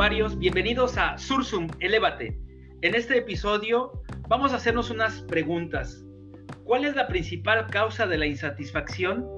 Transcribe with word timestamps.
usuarios, 0.00 0.38
bienvenidos 0.38 0.96
a 0.96 1.18
Sursum, 1.18 1.68
Elévate. 1.78 2.34
En 2.80 2.94
este 2.94 3.18
episodio 3.18 4.00
vamos 4.28 4.54
a 4.54 4.56
hacernos 4.56 4.88
unas 4.88 5.20
preguntas. 5.24 6.02
¿Cuál 6.64 6.86
es 6.86 6.96
la 6.96 7.06
principal 7.06 7.66
causa 7.66 8.06
de 8.06 8.16
la 8.16 8.24
insatisfacción? 8.24 9.28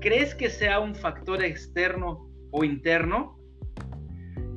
¿Crees 0.00 0.34
que 0.34 0.48
sea 0.48 0.80
un 0.80 0.94
factor 0.94 1.44
externo 1.44 2.26
o 2.52 2.64
interno? 2.64 3.38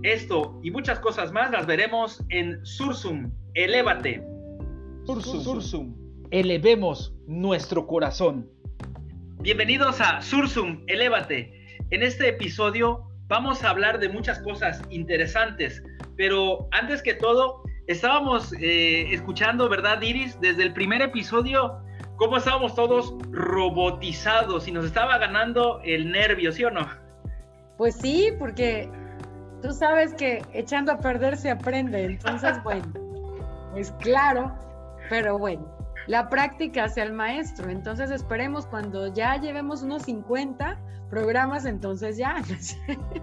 Esto 0.04 0.57
y 0.64 0.71
muchas 0.71 1.02
cosas 1.02 1.34
más 1.34 1.52
las 1.52 1.65
veremos 1.65 2.24
en 2.29 2.65
Sursum, 2.65 3.29
Elévate. 3.54 4.24
Sursum, 5.06 5.43
Sursum, 5.43 5.96
elevemos 6.32 7.14
nuestro 7.28 7.88
corazón. 7.88 8.50
Bienvenidos 9.42 10.00
a 10.00 10.21
Sursum, 10.21 10.86
Elévate. 10.88 11.78
En 11.89 12.04
este 12.04 12.29
episodio 12.29 13.11
vamos 13.32 13.64
a 13.64 13.70
hablar 13.70 13.98
de 13.98 14.10
muchas 14.10 14.40
cosas 14.40 14.82
interesantes, 14.90 15.82
pero 16.18 16.68
antes 16.71 17.02
que 17.02 17.14
todo, 17.14 17.64
estábamos 17.88 18.52
eh, 18.60 19.14
escuchando, 19.14 19.70
¿verdad, 19.70 20.02
Iris? 20.02 20.38
Desde 20.42 20.64
el 20.64 20.74
primer 20.74 21.02
episodio, 21.02 21.82
cómo 22.18 22.36
estábamos 22.36 22.76
todos 22.76 23.16
robotizados 23.32 24.68
y 24.68 24.74
nos 24.74 24.84
estaba 24.84 25.18
ganando 25.18 25.80
el 25.86 26.12
nervio, 26.12 26.52
¿sí 26.52 26.66
o 26.66 26.71
no? 26.71 26.86
Pues 27.78 27.96
sí, 27.96 28.34
porque 28.38 28.90
tú 29.62 29.71
sabes 29.71 30.14
que 30.14 30.43
echando 30.52 30.92
a 30.92 30.98
perder 30.98 31.38
se 31.38 31.52
aprende, 31.52 32.04
entonces, 32.04 32.62
bueno, 32.66 32.86
pues 33.72 33.94
claro, 34.02 34.54
pero 35.09 35.40
bueno, 35.40 35.66
la 36.11 36.28
práctica 36.28 36.83
hacia 36.83 37.03
el 37.03 37.14
maestro, 37.14 37.70
entonces 37.70 38.11
esperemos 38.11 38.66
cuando 38.66 39.14
ya 39.14 39.38
llevemos 39.38 39.81
unos 39.81 40.02
50 40.03 40.78
programas, 41.09 41.66
entonces 41.66 42.17
ya. 42.17 42.36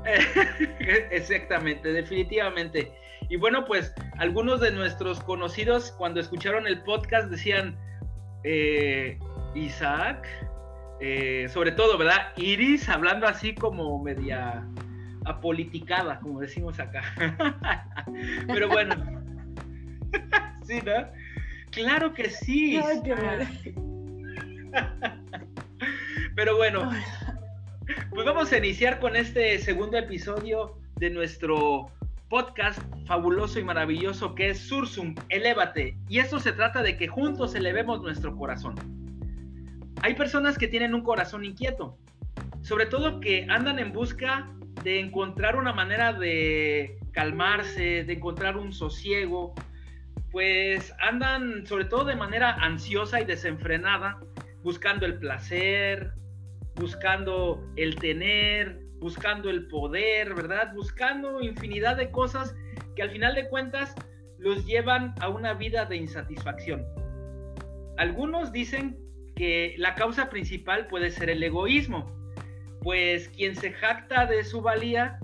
Exactamente, 1.11 1.93
definitivamente. 1.93 2.91
Y 3.29 3.37
bueno, 3.37 3.67
pues 3.67 3.93
algunos 4.17 4.61
de 4.61 4.71
nuestros 4.71 5.21
conocidos 5.21 5.93
cuando 5.99 6.19
escucharon 6.19 6.67
el 6.67 6.83
podcast 6.83 7.29
decían, 7.29 7.77
eh, 8.43 9.19
Isaac, 9.55 10.27
eh, 11.01 11.47
sobre 11.51 11.73
todo, 11.73 11.99
¿verdad? 11.99 12.33
Iris, 12.37 12.89
hablando 12.89 13.27
así 13.27 13.55
como 13.55 14.03
media 14.03 14.67
apoliticada, 15.27 16.21
como 16.21 16.41
decimos 16.41 16.81
acá. 16.81 17.03
Pero 18.47 18.67
bueno, 18.67 18.95
sí, 20.65 20.81
¿no? 20.87 21.28
Claro 21.79 22.13
que 22.13 22.29
sí. 22.29 22.73
Pero 26.35 26.57
bueno, 26.57 26.91
pues 28.11 28.27
vamos 28.27 28.53
a 28.53 28.59
iniciar 28.59 28.99
con 28.99 29.15
este 29.15 29.61
segundo 29.61 29.97
episodio 29.97 30.77
de 30.97 31.11
nuestro 31.11 31.87
podcast 32.29 32.81
fabuloso 33.07 33.61
y 33.61 33.65
maravilloso 33.65 34.35
que 34.35 34.51
es 34.51 34.59
Sursum, 34.59 35.15
Elévate. 35.29 35.97
Y 36.09 36.19
esto 36.19 36.41
se 36.41 36.51
trata 36.51 36.83
de 36.83 36.97
que 36.97 37.07
juntos 37.07 37.55
elevemos 37.55 38.03
nuestro 38.03 38.37
corazón. 38.37 38.75
Hay 40.03 40.15
personas 40.15 40.59
que 40.59 40.67
tienen 40.67 40.97
un 40.97 41.03
corazón 41.03 41.45
inquieto, 41.45 41.97
sobre 42.63 42.87
todo 42.87 43.21
que 43.21 43.47
andan 43.49 43.79
en 43.79 43.93
busca 43.93 44.51
de 44.83 44.99
encontrar 44.99 45.55
una 45.55 45.73
manera 45.73 46.13
de 46.13 46.99
calmarse, 47.13 48.03
de 48.03 48.13
encontrar 48.15 48.57
un 48.57 48.73
sosiego, 48.73 49.55
pues 50.31 50.95
andan 51.01 51.67
sobre 51.67 51.85
todo 51.85 52.05
de 52.05 52.17
manera 52.17 52.53
ansiosa 52.53 53.21
y 53.21 53.25
desenfrenada, 53.25 54.21
buscando 54.63 55.07
el 55.07 55.19
placer, 55.19 56.13
buscando 56.75 57.65
el 57.77 57.97
tener, 57.97 58.81
buscando 59.01 59.51
el 59.51 59.67
poder, 59.69 60.35
¿verdad? 60.35 60.73
Buscando 60.75 61.41
infinidad 61.41 61.97
de 61.97 62.11
cosas 62.11 62.55
que 62.97 63.03
al 63.03 63.11
final 63.11 63.35
de 63.35 63.49
cuentas 63.49 63.95
los 64.39 64.67
llevan 64.67 65.15
a 65.21 65.29
una 65.29 65.55
vida 65.55 65.85
de 65.85 65.97
insatisfacción. 65.97 66.85
Algunos 67.97 68.53
dicen 68.53 68.99
que 69.35 69.75
la 69.79 69.95
causa 69.95 70.31
principal 70.31 70.87
puede 70.87 71.11
ser 71.11 71.31
el 71.31 71.43
egoísmo, 71.43 72.13
pues 72.83 73.29
quien 73.31 73.57
se 73.57 73.73
jacta 73.73 74.27
de 74.27 74.45
su 74.45 74.63
valía, 74.63 75.19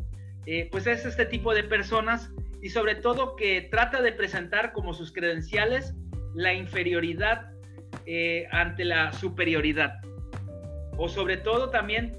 eh, 0.47 0.69
pues 0.70 0.87
es 0.87 1.04
este 1.04 1.26
tipo 1.26 1.54
de 1.54 1.64
personas 1.64 2.31
y 2.64 2.70
sobre 2.70 2.94
todo 2.94 3.36
que 3.36 3.60
trata 3.60 4.00
de 4.00 4.10
presentar 4.10 4.72
como 4.72 4.94
sus 4.94 5.12
credenciales 5.12 5.92
la 6.34 6.54
inferioridad 6.54 7.50
eh, 8.06 8.48
ante 8.52 8.86
la 8.86 9.12
superioridad 9.12 10.00
o 10.97 11.10
sobre 11.10 11.36
todo 11.36 11.69
también 11.69 12.16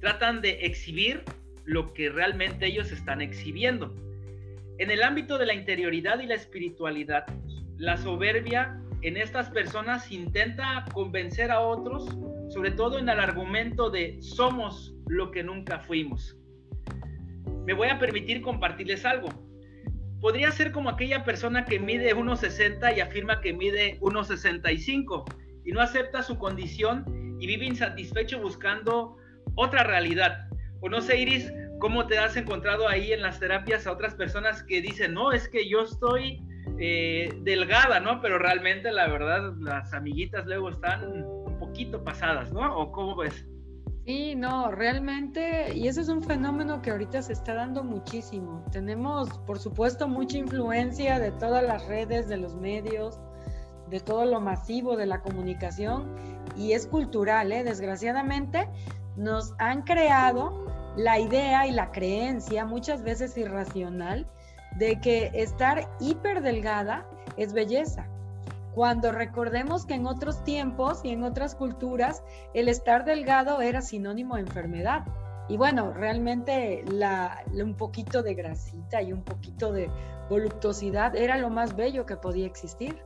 tratan 0.00 0.40
de 0.40 0.50
exhibir 0.66 1.24
lo 1.64 1.92
que 1.94 2.10
realmente 2.10 2.66
ellos 2.66 2.92
están 2.92 3.20
exhibiendo. 3.20 3.92
En 4.78 4.92
el 4.92 5.02
ámbito 5.02 5.36
de 5.36 5.46
la 5.46 5.54
interioridad 5.54 6.20
y 6.20 6.26
la 6.26 6.36
espiritualidad, 6.36 7.26
la 7.76 7.96
soberbia 7.96 8.80
en 9.02 9.16
estas 9.16 9.50
personas 9.50 10.12
intenta 10.12 10.84
convencer 10.92 11.50
a 11.50 11.58
otros, 11.58 12.06
sobre 12.50 12.70
todo 12.70 13.00
en 13.00 13.08
el 13.08 13.18
argumento 13.18 13.90
de 13.90 14.22
somos 14.22 14.94
lo 15.08 15.32
que 15.32 15.42
nunca 15.42 15.80
fuimos. 15.80 16.36
Me 17.66 17.72
voy 17.72 17.88
a 17.88 17.98
permitir 17.98 18.42
compartirles 18.42 19.04
algo. 19.04 19.47
Podría 20.20 20.50
ser 20.50 20.72
como 20.72 20.90
aquella 20.90 21.24
persona 21.24 21.64
que 21.64 21.78
mide 21.78 22.14
1,60 22.14 22.96
y 22.96 23.00
afirma 23.00 23.40
que 23.40 23.52
mide 23.52 23.98
1,65 24.00 25.24
y 25.64 25.72
no 25.72 25.80
acepta 25.80 26.22
su 26.22 26.38
condición 26.38 27.04
y 27.40 27.46
vive 27.46 27.66
insatisfecho 27.66 28.40
buscando 28.40 29.16
otra 29.54 29.84
realidad. 29.84 30.48
O 30.80 30.88
no 30.88 31.00
sé, 31.00 31.18
Iris, 31.18 31.52
¿cómo 31.78 32.06
te 32.06 32.18
has 32.18 32.36
encontrado 32.36 32.88
ahí 32.88 33.12
en 33.12 33.22
las 33.22 33.38
terapias 33.38 33.86
a 33.86 33.92
otras 33.92 34.14
personas 34.14 34.62
que 34.62 34.80
dicen, 34.80 35.14
no, 35.14 35.32
es 35.32 35.48
que 35.48 35.68
yo 35.68 35.82
estoy 35.82 36.42
eh, 36.78 37.32
delgada, 37.42 38.00
¿no? 38.00 38.20
Pero 38.20 38.38
realmente 38.38 38.92
la 38.92 39.08
verdad 39.08 39.52
las 39.60 39.92
amiguitas 39.92 40.46
luego 40.46 40.70
están 40.70 41.04
un 41.04 41.58
poquito 41.58 42.02
pasadas, 42.04 42.52
¿no? 42.52 42.76
¿O 42.76 42.92
cómo 42.92 43.16
ves? 43.16 43.46
Sí, 44.08 44.34
no, 44.34 44.70
realmente, 44.70 45.76
y 45.76 45.86
ese 45.86 46.00
es 46.00 46.08
un 46.08 46.22
fenómeno 46.22 46.80
que 46.80 46.92
ahorita 46.92 47.20
se 47.20 47.34
está 47.34 47.52
dando 47.52 47.84
muchísimo. 47.84 48.64
Tenemos, 48.72 49.28
por 49.40 49.58
supuesto, 49.58 50.08
mucha 50.08 50.38
influencia 50.38 51.18
de 51.18 51.30
todas 51.30 51.62
las 51.62 51.86
redes, 51.88 52.26
de 52.26 52.38
los 52.38 52.56
medios, 52.56 53.20
de 53.90 54.00
todo 54.00 54.24
lo 54.24 54.40
masivo 54.40 54.96
de 54.96 55.04
la 55.04 55.20
comunicación 55.20 56.16
y 56.56 56.72
es 56.72 56.86
cultural, 56.86 57.52
¿eh? 57.52 57.64
desgraciadamente 57.64 58.66
nos 59.18 59.52
han 59.58 59.82
creado 59.82 60.64
la 60.96 61.18
idea 61.18 61.66
y 61.66 61.72
la 61.72 61.90
creencia, 61.90 62.64
muchas 62.64 63.02
veces 63.02 63.36
irracional, 63.36 64.26
de 64.78 64.98
que 65.02 65.30
estar 65.34 65.86
hiper 66.00 66.40
delgada 66.40 67.06
es 67.36 67.52
belleza. 67.52 68.08
Cuando 68.78 69.10
recordemos 69.10 69.86
que 69.86 69.94
en 69.94 70.06
otros 70.06 70.44
tiempos 70.44 71.00
y 71.02 71.08
en 71.08 71.24
otras 71.24 71.56
culturas 71.56 72.22
el 72.54 72.68
estar 72.68 73.04
delgado 73.04 73.60
era 73.60 73.82
sinónimo 73.82 74.36
de 74.36 74.42
enfermedad. 74.42 75.04
Y 75.48 75.56
bueno, 75.56 75.92
realmente 75.92 76.84
la, 76.88 77.42
un 77.54 77.74
poquito 77.74 78.22
de 78.22 78.34
grasita 78.34 79.02
y 79.02 79.12
un 79.12 79.24
poquito 79.24 79.72
de 79.72 79.90
voluptuosidad 80.30 81.16
era 81.16 81.38
lo 81.38 81.50
más 81.50 81.74
bello 81.74 82.06
que 82.06 82.14
podía 82.14 82.46
existir. 82.46 82.96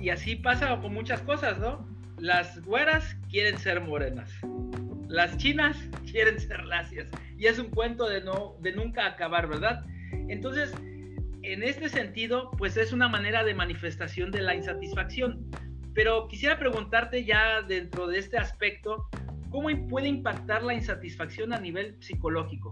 Y 0.00 0.08
así 0.08 0.34
pasa 0.34 0.80
con 0.80 0.94
muchas 0.94 1.20
cosas, 1.20 1.58
¿no? 1.58 1.86
Las 2.18 2.58
güeras 2.62 3.18
quieren 3.28 3.58
ser 3.58 3.82
morenas. 3.82 4.30
Las 5.08 5.36
chinas 5.36 5.76
quieren 6.10 6.40
ser 6.40 6.64
lacias. 6.64 7.10
Y 7.36 7.48
es 7.48 7.58
un 7.58 7.68
cuento 7.68 8.08
de, 8.08 8.22
no, 8.22 8.56
de 8.60 8.72
nunca 8.72 9.04
acabar, 9.04 9.46
¿verdad? 9.46 9.84
Entonces, 10.30 10.72
en 11.44 11.62
este 11.62 11.88
sentido, 11.88 12.50
pues 12.52 12.76
es 12.76 12.92
una 12.92 13.08
manera 13.08 13.44
de 13.44 13.54
manifestación 13.54 14.30
de 14.30 14.40
la 14.40 14.54
insatisfacción. 14.54 15.50
Pero 15.94 16.26
quisiera 16.26 16.58
preguntarte 16.58 17.24
ya 17.24 17.62
dentro 17.62 18.06
de 18.06 18.18
este 18.18 18.38
aspecto, 18.38 19.08
¿cómo 19.50 19.68
puede 19.88 20.08
impactar 20.08 20.62
la 20.62 20.74
insatisfacción 20.74 21.52
a 21.52 21.60
nivel 21.60 21.96
psicológico? 22.00 22.70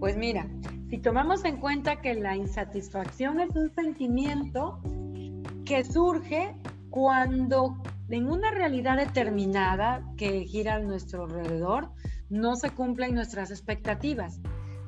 Pues 0.00 0.16
mira, 0.16 0.48
si 0.90 0.98
tomamos 0.98 1.44
en 1.44 1.58
cuenta 1.58 2.00
que 2.00 2.14
la 2.14 2.34
insatisfacción 2.34 3.40
es 3.40 3.50
un 3.54 3.70
sentimiento 3.74 4.80
que 5.64 5.84
surge 5.84 6.54
cuando 6.90 7.82
en 8.08 8.30
una 8.30 8.50
realidad 8.50 8.96
determinada 8.96 10.02
que 10.16 10.44
gira 10.44 10.76
a 10.76 10.78
nuestro 10.80 11.24
alrededor 11.24 11.90
no 12.28 12.56
se 12.56 12.70
cumplen 12.70 13.14
nuestras 13.14 13.50
expectativas. 13.50 14.40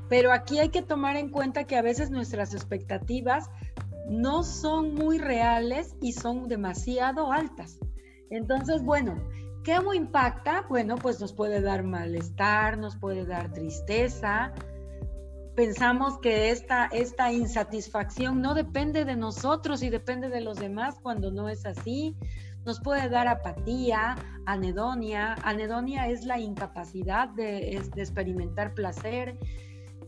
Pero 0.09 0.33
aquí 0.33 0.59
hay 0.59 0.71
que 0.71 0.83
tomar 0.83 1.17
en 1.17 1.31
cuenta 1.31 1.65
que 1.65 1.77
a 1.77 1.83
veces 1.83 2.11
nuestras 2.11 2.55
expectativas 2.55 3.51
no 4.09 4.43
son 4.43 4.95
muy 4.95 5.19
reales 5.19 5.95
y 6.01 6.13
son 6.13 6.49
demasiado 6.49 7.31
altas. 7.31 7.79
Entonces, 8.31 8.83
bueno, 8.83 9.23
¿qué 9.65 9.79
impacta? 9.95 10.65
Bueno, 10.69 10.97
pues 10.97 11.21
nos 11.21 11.33
puede 11.33 11.61
dar 11.61 11.83
malestar, 11.83 12.79
nos 12.79 12.97
puede 12.97 13.27
dar 13.27 13.53
tristeza, 13.53 14.55
pensamos 15.59 16.21
que 16.21 16.51
esta, 16.51 16.87
esta 16.87 17.33
insatisfacción 17.33 18.41
no 18.41 18.55
depende 18.55 19.05
de 19.05 19.17
nosotros 19.17 19.83
y 19.83 19.91
depende 19.91 20.29
de 20.29 20.41
los 20.41 20.57
demás 20.57 21.01
cuando 21.03 21.33
no 21.33 21.49
es 21.49 21.67
así. 21.67 22.17
Nos 22.65 22.79
puede 22.79 23.09
dar 23.09 23.27
apatía, 23.27 24.15
anedonia. 24.47 25.35
Anedonia 25.43 26.07
es 26.07 26.25
la 26.25 26.39
incapacidad 26.39 27.31
de, 27.31 27.83
de 27.93 28.01
experimentar 28.01 28.73
placer. 28.73 29.37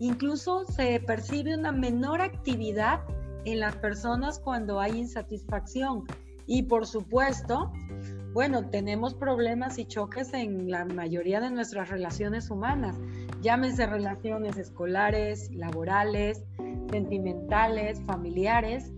Incluso 0.01 0.65
se 0.65 0.99
percibe 0.99 1.55
una 1.55 1.71
menor 1.71 2.21
actividad 2.21 3.01
en 3.45 3.61
las 3.61 3.77
personas 3.77 4.41
cuando 4.41 4.81
hay 4.81 4.99
insatisfacción. 4.99 6.05
Y 6.47 6.65
por 6.65 6.87
supuesto, 6.87 7.71
bueno, 8.33 8.69
tenemos 8.69 9.15
problemas 9.15 9.79
y 9.79 9.85
choques 9.85 10.33
en 10.35 10.71
la 10.71 10.85
mayoría 10.85 11.41
de 11.41 11.51
nuestras 11.51 11.91
relaciones 11.91 12.51
humanas, 12.51 12.97
llámense 13.41 13.87
relaciones 13.87 14.57
escolares, 14.57 15.51
laborales, 15.53 16.43
sentimentales, 16.91 18.01
familiares. 18.07 18.93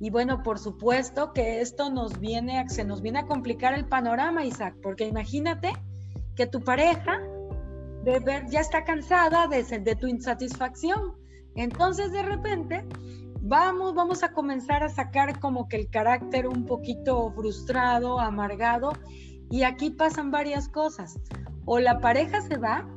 Y 0.00 0.10
bueno, 0.10 0.42
por 0.42 0.58
supuesto 0.58 1.32
que 1.32 1.60
esto 1.60 1.88
nos 1.88 2.18
viene 2.18 2.68
se 2.68 2.84
nos 2.84 3.00
viene 3.00 3.20
a 3.20 3.26
complicar 3.26 3.74
el 3.74 3.86
panorama, 3.86 4.44
Isaac, 4.44 4.74
porque 4.82 5.06
imagínate 5.06 5.72
que 6.34 6.46
tu 6.46 6.60
pareja 6.60 7.20
de 8.04 8.44
ya 8.50 8.60
está 8.60 8.84
cansada 8.84 9.46
de, 9.46 9.62
de 9.62 9.96
tu 9.96 10.06
insatisfacción. 10.06 11.14
Entonces, 11.54 12.12
de 12.12 12.22
repente, 12.22 12.84
vamos, 13.40 13.94
vamos 13.94 14.22
a 14.22 14.32
comenzar 14.32 14.82
a 14.82 14.88
sacar 14.88 15.38
como 15.40 15.68
que 15.68 15.76
el 15.76 15.90
carácter 15.90 16.46
un 16.46 16.66
poquito 16.66 17.30
frustrado, 17.32 18.20
amargado, 18.20 18.92
y 19.50 19.64
aquí 19.64 19.90
pasan 19.90 20.30
varias 20.30 20.68
cosas. 20.68 21.18
O 21.64 21.78
la 21.78 22.00
pareja 22.00 22.40
se 22.40 22.56
va, 22.56 22.88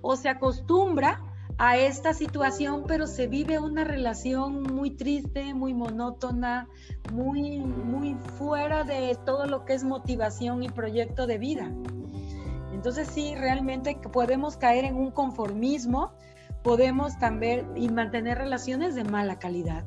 o 0.00 0.16
se 0.16 0.28
acostumbra 0.28 1.22
a 1.58 1.78
esta 1.78 2.12
situación, 2.12 2.84
pero 2.86 3.06
se 3.06 3.26
vive 3.26 3.58
una 3.58 3.82
relación 3.82 4.62
muy 4.62 4.90
triste, 4.90 5.54
muy 5.54 5.72
monótona, 5.72 6.68
muy, 7.12 7.60
muy 7.60 8.14
fuera 8.36 8.84
de 8.84 9.16
todo 9.24 9.46
lo 9.46 9.64
que 9.64 9.74
es 9.74 9.82
motivación 9.82 10.62
y 10.62 10.68
proyecto 10.68 11.26
de 11.26 11.38
vida. 11.38 11.72
Entonces 12.86 13.12
sí, 13.12 13.34
realmente 13.34 13.98
podemos 14.12 14.56
caer 14.56 14.84
en 14.84 14.94
un 14.94 15.10
conformismo 15.10 16.12
podemos 16.62 17.18
también 17.18 17.76
y 17.76 17.88
mantener 17.88 18.38
relaciones 18.38 18.94
de 18.94 19.02
mala 19.02 19.40
calidad. 19.40 19.82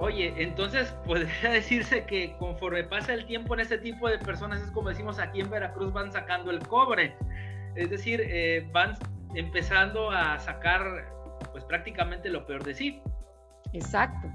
Oye, 0.00 0.34
entonces 0.42 0.88
podría 1.06 1.50
decirse 1.52 2.04
que 2.04 2.36
conforme 2.36 2.82
pasa 2.82 3.14
el 3.14 3.26
tiempo 3.26 3.54
en 3.54 3.60
este 3.60 3.78
tipo 3.78 4.08
de 4.08 4.18
personas, 4.18 4.60
es 4.60 4.72
como 4.72 4.88
decimos 4.88 5.20
aquí 5.20 5.40
en 5.40 5.50
Veracruz, 5.50 5.92
van 5.92 6.10
sacando 6.10 6.50
el 6.50 6.58
cobre. 6.66 7.14
Es 7.76 7.88
decir, 7.88 8.20
eh, 8.20 8.68
van 8.72 8.96
empezando 9.36 10.10
a 10.10 10.40
sacar 10.40 10.82
pues 11.52 11.62
prácticamente 11.62 12.28
lo 12.28 12.44
peor 12.44 12.64
de 12.64 12.74
sí. 12.74 13.00
Exacto, 13.72 14.28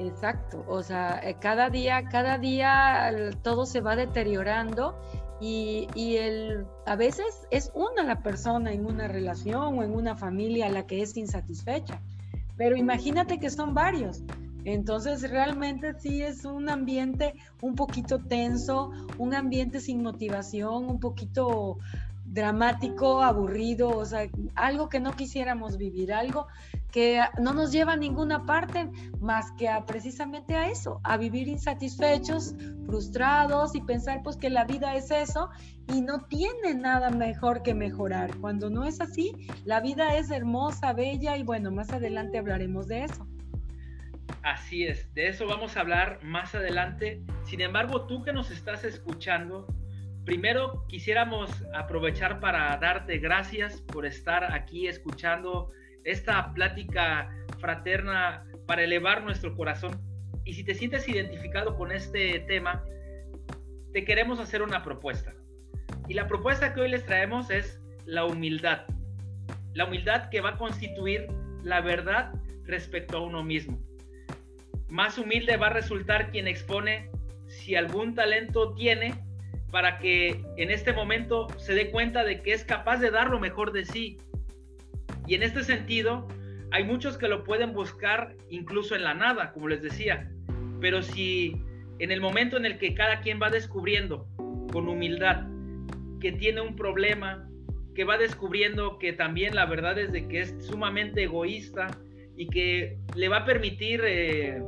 exacto. 0.00 0.64
O 0.66 0.82
sea, 0.82 1.20
eh, 1.22 1.36
cada 1.40 1.70
día, 1.70 2.02
cada 2.10 2.38
día 2.38 3.12
todo 3.44 3.66
se 3.66 3.80
va 3.80 3.94
deteriorando 3.94 5.00
y, 5.40 6.16
el, 6.16 6.66
a 6.86 6.96
veces 6.96 7.46
es 7.50 7.72
una 7.74 8.02
la 8.04 8.22
persona 8.22 8.72
en 8.72 8.84
una 8.84 9.08
relación 9.08 9.78
o 9.78 9.82
en 9.82 9.94
una 9.94 10.14
familia 10.16 10.68
la 10.68 10.86
que 10.86 11.00
es 11.00 11.16
insatisfecha, 11.16 12.00
pero 12.56 12.76
imagínate 12.76 13.38
que 13.38 13.50
son 13.50 13.74
varios. 13.74 14.22
Entonces 14.64 15.30
realmente 15.30 15.94
sí 15.98 16.22
es 16.22 16.44
un 16.44 16.68
ambiente 16.68 17.34
un 17.62 17.74
poquito 17.74 18.18
tenso, 18.18 18.90
un 19.16 19.34
ambiente 19.34 19.80
sin 19.80 20.02
motivación, 20.02 20.90
un 20.90 21.00
poquito 21.00 21.78
dramático, 22.30 23.22
aburrido, 23.22 23.88
o 23.88 24.04
sea, 24.04 24.28
algo 24.54 24.88
que 24.88 25.00
no 25.00 25.12
quisiéramos 25.16 25.76
vivir, 25.76 26.12
algo 26.12 26.46
que 26.92 27.20
no 27.40 27.52
nos 27.52 27.72
lleva 27.72 27.94
a 27.94 27.96
ninguna 27.96 28.46
parte 28.46 28.88
más 29.20 29.50
que 29.52 29.68
a 29.68 29.84
precisamente 29.84 30.54
a 30.54 30.70
eso, 30.70 31.00
a 31.02 31.16
vivir 31.16 31.48
insatisfechos, 31.48 32.54
frustrados 32.86 33.74
y 33.74 33.80
pensar 33.80 34.22
pues 34.22 34.36
que 34.36 34.48
la 34.48 34.64
vida 34.64 34.94
es 34.94 35.10
eso 35.10 35.50
y 35.88 36.02
no 36.02 36.22
tiene 36.26 36.74
nada 36.74 37.10
mejor 37.10 37.62
que 37.62 37.74
mejorar. 37.74 38.36
Cuando 38.36 38.70
no 38.70 38.84
es 38.84 39.00
así, 39.00 39.32
la 39.64 39.80
vida 39.80 40.16
es 40.16 40.30
hermosa, 40.30 40.92
bella 40.92 41.36
y 41.36 41.42
bueno, 41.42 41.72
más 41.72 41.90
adelante 41.90 42.38
hablaremos 42.38 42.86
de 42.86 43.04
eso. 43.04 43.26
Así 44.42 44.84
es, 44.84 45.12
de 45.14 45.28
eso 45.28 45.46
vamos 45.46 45.76
a 45.76 45.80
hablar 45.80 46.20
más 46.22 46.54
adelante. 46.54 47.22
Sin 47.44 47.60
embargo, 47.60 48.06
tú 48.06 48.22
que 48.22 48.32
nos 48.32 48.50
estás 48.52 48.84
escuchando, 48.84 49.66
primero 50.24 50.84
quisiéramos 50.88 51.50
aprovechar 51.74 52.40
para 52.40 52.76
darte 52.76 53.18
gracias 53.18 53.80
por 53.82 54.06
estar 54.06 54.52
aquí 54.52 54.86
escuchando 54.86 55.70
esta 56.04 56.52
plática 56.54 57.30
fraterna 57.58 58.44
para 58.66 58.82
elevar 58.82 59.22
nuestro 59.22 59.54
corazón. 59.54 60.00
Y 60.44 60.54
si 60.54 60.64
te 60.64 60.74
sientes 60.74 61.08
identificado 61.08 61.76
con 61.76 61.92
este 61.92 62.40
tema, 62.40 62.84
te 63.92 64.04
queremos 64.04 64.40
hacer 64.40 64.62
una 64.62 64.82
propuesta. 64.82 65.34
Y 66.08 66.14
la 66.14 66.26
propuesta 66.26 66.74
que 66.74 66.80
hoy 66.80 66.88
les 66.88 67.04
traemos 67.04 67.50
es 67.50 67.80
la 68.04 68.24
humildad. 68.24 68.86
La 69.74 69.84
humildad 69.84 70.28
que 70.30 70.40
va 70.40 70.50
a 70.50 70.58
constituir 70.58 71.28
la 71.62 71.80
verdad 71.80 72.32
respecto 72.64 73.18
a 73.18 73.20
uno 73.20 73.42
mismo. 73.42 73.78
Más 74.88 75.18
humilde 75.18 75.56
va 75.56 75.68
a 75.68 75.72
resultar 75.72 76.30
quien 76.30 76.48
expone 76.48 77.10
si 77.46 77.74
algún 77.74 78.14
talento 78.14 78.74
tiene 78.74 79.14
para 79.70 79.98
que 79.98 80.44
en 80.56 80.70
este 80.70 80.92
momento 80.92 81.46
se 81.58 81.74
dé 81.74 81.90
cuenta 81.90 82.24
de 82.24 82.40
que 82.42 82.52
es 82.52 82.64
capaz 82.64 82.98
de 82.98 83.10
dar 83.10 83.30
lo 83.30 83.38
mejor 83.38 83.72
de 83.72 83.84
sí. 83.84 84.18
Y 85.26 85.34
en 85.34 85.42
este 85.42 85.62
sentido, 85.62 86.26
hay 86.72 86.84
muchos 86.84 87.18
que 87.18 87.28
lo 87.28 87.44
pueden 87.44 87.72
buscar 87.72 88.34
incluso 88.48 88.94
en 88.94 89.04
la 89.04 89.14
nada, 89.14 89.52
como 89.52 89.68
les 89.68 89.82
decía. 89.82 90.30
Pero 90.80 91.02
si 91.02 91.60
en 91.98 92.10
el 92.10 92.20
momento 92.20 92.56
en 92.56 92.64
el 92.64 92.78
que 92.78 92.94
cada 92.94 93.20
quien 93.20 93.40
va 93.40 93.50
descubriendo 93.50 94.26
con 94.72 94.88
humildad 94.88 95.46
que 96.20 96.32
tiene 96.32 96.60
un 96.60 96.76
problema, 96.76 97.48
que 97.94 98.04
va 98.04 98.18
descubriendo 98.18 98.98
que 98.98 99.12
también 99.12 99.54
la 99.54 99.66
verdad 99.66 99.98
es 99.98 100.12
de 100.12 100.28
que 100.28 100.40
es 100.40 100.54
sumamente 100.60 101.24
egoísta 101.24 101.88
y 102.36 102.48
que 102.48 102.98
le 103.14 103.28
va 103.28 103.38
a 103.38 103.44
permitir 103.44 104.02
eh, 104.04 104.62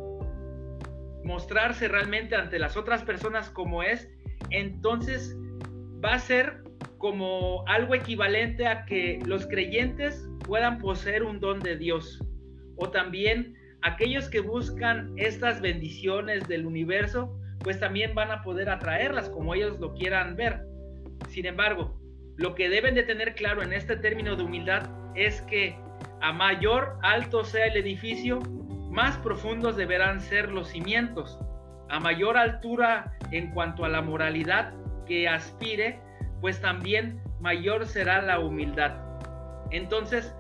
mostrarse 1.25 1.89
realmente 1.89 2.35
ante 2.35 2.59
las 2.59 2.77
otras 2.77 3.03
personas 3.03 3.49
como 3.51 3.83
es, 3.83 4.09
entonces 4.53 5.37
va 6.05 6.15
a 6.15 6.19
ser 6.19 6.63
como 6.99 7.65
algo 7.67 7.95
equivalente 7.95 8.67
a 8.67 8.85
que 8.85 9.19
los 9.27 9.47
creyentes 9.47 10.29
puedan 10.47 10.79
poseer 10.79 11.25
un 11.25 11.41
don 11.41 11.61
de 11.61 11.77
Dios. 11.77 12.23
O 12.77 12.91
también 12.91 13.57
aquellos 13.83 14.29
que 14.29 14.41
buscan 14.41 15.13
estas 15.17 15.61
bendiciones 15.61 16.47
del 16.47 16.67
universo, 16.67 17.37
pues 17.61 17.81
también 17.81 18.15
van 18.15 18.31
a 18.31 18.43
poder 18.43 18.69
atraerlas 18.69 19.29
como 19.31 19.55
ellos 19.55 19.81
lo 19.81 19.95
quieran 19.95 20.37
ver. 20.37 20.61
Sin 21.29 21.47
embargo, 21.47 21.99
lo 22.37 22.55
que 22.55 22.69
deben 22.69 22.95
de 22.95 23.03
tener 23.03 23.35
claro 23.35 23.63
en 23.63 23.73
este 23.73 23.97
término 23.97 24.37
de 24.37 24.45
humildad 24.45 24.89
es 25.15 25.43
que 25.43 25.77
a 26.21 26.33
mayor 26.33 26.99
alto 27.03 27.45
sea 27.45 27.67
el 27.67 27.77
edificio, 27.77 28.41
más 28.91 29.17
profundos 29.19 29.77
deberán 29.77 30.21
ser 30.21 30.51
los 30.51 30.69
cimientos 30.69 31.39
a 31.93 32.01
mayor 32.01 32.39
altura 32.39 33.13
en 33.31 33.51
cuanto 33.51 33.85
a 33.85 33.89
la 33.89 34.01
moralidad 34.01 34.73
que 35.07 35.29
aspire, 35.29 36.01
pues 36.41 36.59
también 36.59 37.23
mayor 37.39 37.87
será 37.87 38.23
la 38.23 38.41
humildad. 38.41 38.93
Entonces, 39.71 40.35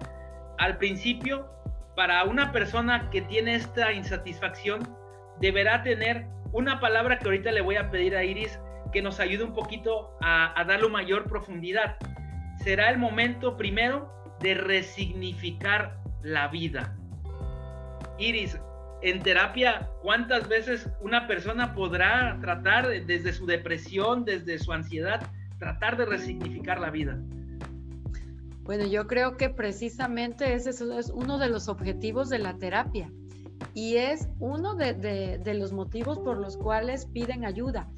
al 0.58 0.78
principio, 0.78 1.46
para 1.94 2.24
una 2.24 2.52
persona 2.52 3.10
que 3.10 3.20
tiene 3.20 3.54
esta 3.54 3.92
insatisfacción, 3.92 4.96
deberá 5.40 5.82
tener 5.82 6.26
una 6.52 6.80
palabra 6.80 7.18
que 7.18 7.26
ahorita 7.26 7.52
le 7.52 7.60
voy 7.60 7.76
a 7.76 7.90
pedir 7.90 8.16
a 8.16 8.24
Iris 8.24 8.58
que 8.90 9.02
nos 9.02 9.20
ayude 9.20 9.44
un 9.44 9.52
poquito 9.52 10.16
a, 10.22 10.58
a 10.58 10.64
darle 10.64 10.88
mayor 10.88 11.24
profundidad. 11.24 11.96
Será 12.64 12.88
el 12.88 12.96
momento 12.96 13.58
primero 13.58 14.10
de 14.40 14.54
resignificar 14.54 15.98
la 16.22 16.48
vida. 16.48 16.96
Iris, 18.18 18.58
en 19.02 19.22
terapia, 19.22 19.88
¿cuántas 20.00 20.48
veces 20.48 20.88
una 21.00 21.26
persona 21.26 21.74
podrá 21.74 22.38
tratar 22.40 22.88
desde 22.88 23.32
su 23.32 23.46
depresión, 23.46 24.24
desde 24.24 24.58
su 24.58 24.72
ansiedad, 24.72 25.26
tratar 25.58 25.96
de 25.96 26.06
resignificar 26.06 26.80
la 26.80 26.90
vida? 26.90 27.18
Bueno, 28.62 28.86
yo 28.86 29.08
creo 29.08 29.36
que 29.36 29.48
precisamente 29.48 30.54
ese 30.54 30.70
es 30.70 31.10
uno 31.12 31.38
de 31.38 31.48
los 31.48 31.68
objetivos 31.68 32.28
de 32.28 32.38
la 32.38 32.56
terapia 32.58 33.10
y 33.74 33.96
es 33.96 34.28
uno 34.38 34.76
de, 34.76 35.40
los 35.54 35.72
motivos 35.72 36.18
por 36.20 36.38
los 36.38 36.56
cuales 36.56 37.06
piden 37.06 37.44
ayuda. 37.44 37.88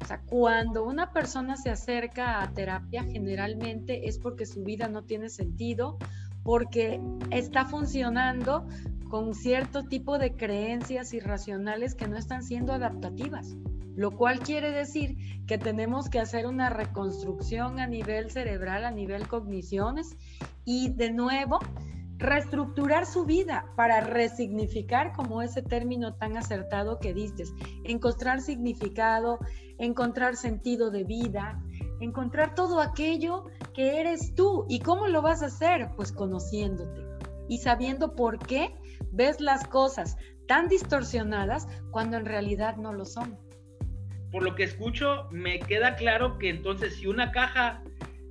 O 0.00 0.04
sea, 0.04 0.20
cuando 0.22 0.84
una 0.84 1.12
persona 1.12 1.56
se 1.56 1.70
acerca 1.70 2.42
a 2.42 2.52
terapia, 2.52 3.04
generalmente 3.04 4.08
es 4.08 4.18
porque 4.18 4.46
su 4.46 4.62
vida 4.62 4.88
no 4.88 5.02
tiene 5.02 5.28
sentido, 5.28 5.98
porque 6.42 7.00
está 7.30 7.64
funcionando 7.64 8.66
con 9.12 9.34
cierto 9.34 9.82
tipo 9.82 10.16
de 10.16 10.38
creencias 10.38 11.12
irracionales 11.12 11.94
que 11.94 12.08
no 12.08 12.16
están 12.16 12.42
siendo 12.42 12.72
adaptativas, 12.72 13.54
lo 13.94 14.12
cual 14.12 14.38
quiere 14.38 14.70
decir 14.70 15.18
que 15.46 15.58
tenemos 15.58 16.08
que 16.08 16.18
hacer 16.18 16.46
una 16.46 16.70
reconstrucción 16.70 17.78
a 17.78 17.86
nivel 17.86 18.30
cerebral, 18.30 18.86
a 18.86 18.90
nivel 18.90 19.28
cogniciones 19.28 20.16
y 20.64 20.94
de 20.94 21.12
nuevo 21.12 21.58
reestructurar 22.16 23.04
su 23.04 23.26
vida 23.26 23.66
para 23.76 24.00
resignificar 24.00 25.12
como 25.12 25.42
ese 25.42 25.60
término 25.60 26.14
tan 26.14 26.38
acertado 26.38 26.98
que 26.98 27.12
diste, 27.12 27.44
encontrar 27.84 28.40
significado, 28.40 29.40
encontrar 29.76 30.36
sentido 30.36 30.90
de 30.90 31.04
vida, 31.04 31.62
encontrar 32.00 32.54
todo 32.54 32.80
aquello 32.80 33.44
que 33.74 34.00
eres 34.00 34.34
tú. 34.34 34.64
¿Y 34.70 34.80
cómo 34.80 35.06
lo 35.06 35.20
vas 35.20 35.42
a 35.42 35.46
hacer? 35.46 35.90
Pues 35.96 36.12
conociéndote 36.12 37.12
y 37.52 37.58
sabiendo 37.58 38.14
por 38.14 38.38
qué 38.38 38.74
ves 39.12 39.40
las 39.40 39.66
cosas 39.68 40.16
tan 40.48 40.68
distorsionadas 40.68 41.68
cuando 41.90 42.16
en 42.16 42.26
realidad 42.26 42.76
no 42.76 42.92
lo 42.92 43.04
son. 43.04 43.38
Por 44.30 44.42
lo 44.42 44.54
que 44.54 44.64
escucho, 44.64 45.28
me 45.30 45.60
queda 45.60 45.94
claro 45.94 46.38
que 46.38 46.48
entonces 46.48 46.96
si 46.96 47.06
una 47.06 47.32
caja 47.32 47.82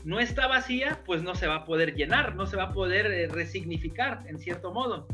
no 0.04 0.20
está 0.20 0.48
vacía, 0.48 1.00
pues 1.06 1.22
no 1.22 1.36
se 1.36 1.48
va 1.48 1.58
a 1.58 1.66
poder 1.66 1.96
llenar, 1.96 2.36
no 2.36 2.48
se 2.48 2.58
va 2.58 2.64
a 2.64 2.72
poder 2.74 3.06
eh, 3.06 3.28
resignificar 3.28 4.24
en 4.28 4.40
cierto 4.40 4.74
modo. 4.74 5.08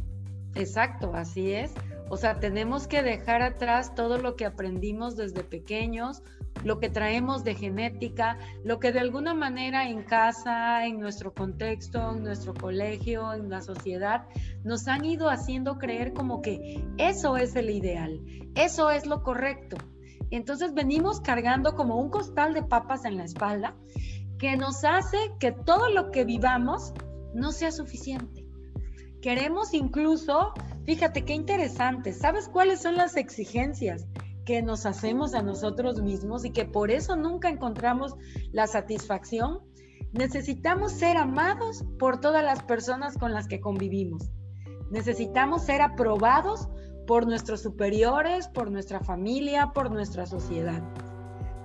Exacto, 0.55 1.13
así 1.13 1.51
es. 1.51 1.73
O 2.09 2.17
sea, 2.17 2.39
tenemos 2.39 2.87
que 2.87 3.03
dejar 3.03 3.41
atrás 3.41 3.93
todo 3.95 4.17
lo 4.17 4.35
que 4.35 4.45
aprendimos 4.45 5.17
desde 5.17 5.43
pequeños, 5.43 6.23
lo 6.67 6.79
que 6.79 6.89
traemos 6.89 7.45
de 7.45 7.55
genética, 7.55 8.37
lo 8.63 8.79
que 8.79 8.91
de 8.91 8.99
alguna 8.99 9.33
manera 9.33 9.89
en 9.89 10.03
casa, 10.03 10.85
en 10.85 10.99
nuestro 10.99 11.33
contexto, 11.33 12.11
en 12.11 12.23
nuestro 12.23 12.53
colegio, 12.53 13.33
en 13.33 13.49
la 13.49 13.61
sociedad, 13.61 14.27
nos 14.65 14.87
han 14.89 15.05
ido 15.05 15.29
haciendo 15.29 15.77
creer 15.77 16.13
como 16.13 16.41
que 16.41 16.85
eso 16.97 17.37
es 17.37 17.55
el 17.55 17.69
ideal, 17.69 18.21
eso 18.55 18.91
es 18.91 19.05
lo 19.05 19.23
correcto. 19.23 19.77
Entonces 20.29 20.73
venimos 20.73 21.21
cargando 21.21 21.73
como 21.73 21.95
un 22.01 22.09
costal 22.09 22.53
de 22.53 22.63
papas 22.63 23.05
en 23.05 23.15
la 23.15 23.23
espalda 23.23 23.73
que 24.37 24.57
nos 24.57 24.83
hace 24.83 25.17
que 25.39 25.53
todo 25.53 25.89
lo 25.89 26.11
que 26.11 26.25
vivamos 26.25 26.93
no 27.33 27.53
sea 27.53 27.71
suficiente. 27.71 28.45
Queremos 29.21 29.73
incluso, 29.73 30.53
fíjate 30.85 31.23
qué 31.23 31.33
interesante, 31.33 32.11
¿sabes 32.11 32.49
cuáles 32.49 32.81
son 32.81 32.97
las 32.97 33.15
exigencias 33.15 34.05
que 34.47 34.61
nos 34.61 34.85
hacemos 34.85 35.33
a 35.33 35.43
nosotros 35.43 36.01
mismos 36.01 36.45
y 36.45 36.51
que 36.51 36.63
por 36.63 36.89
eso 36.89 37.17
nunca 37.17 37.49
encontramos 37.49 38.15
la 38.53 38.65
satisfacción? 38.65 39.59
Necesitamos 40.13 40.93
ser 40.93 41.17
amados 41.17 41.83
por 41.99 42.21
todas 42.21 42.45
las 42.45 42.63
personas 42.63 43.17
con 43.17 43.33
las 43.33 43.49
que 43.49 43.59
convivimos. 43.59 44.31
Necesitamos 44.89 45.65
ser 45.65 45.81
aprobados 45.81 46.69
por 47.05 47.27
nuestros 47.27 47.61
superiores, 47.61 48.47
por 48.47 48.71
nuestra 48.71 49.01
familia, 49.01 49.73
por 49.73 49.91
nuestra 49.91 50.25
sociedad. 50.25 50.81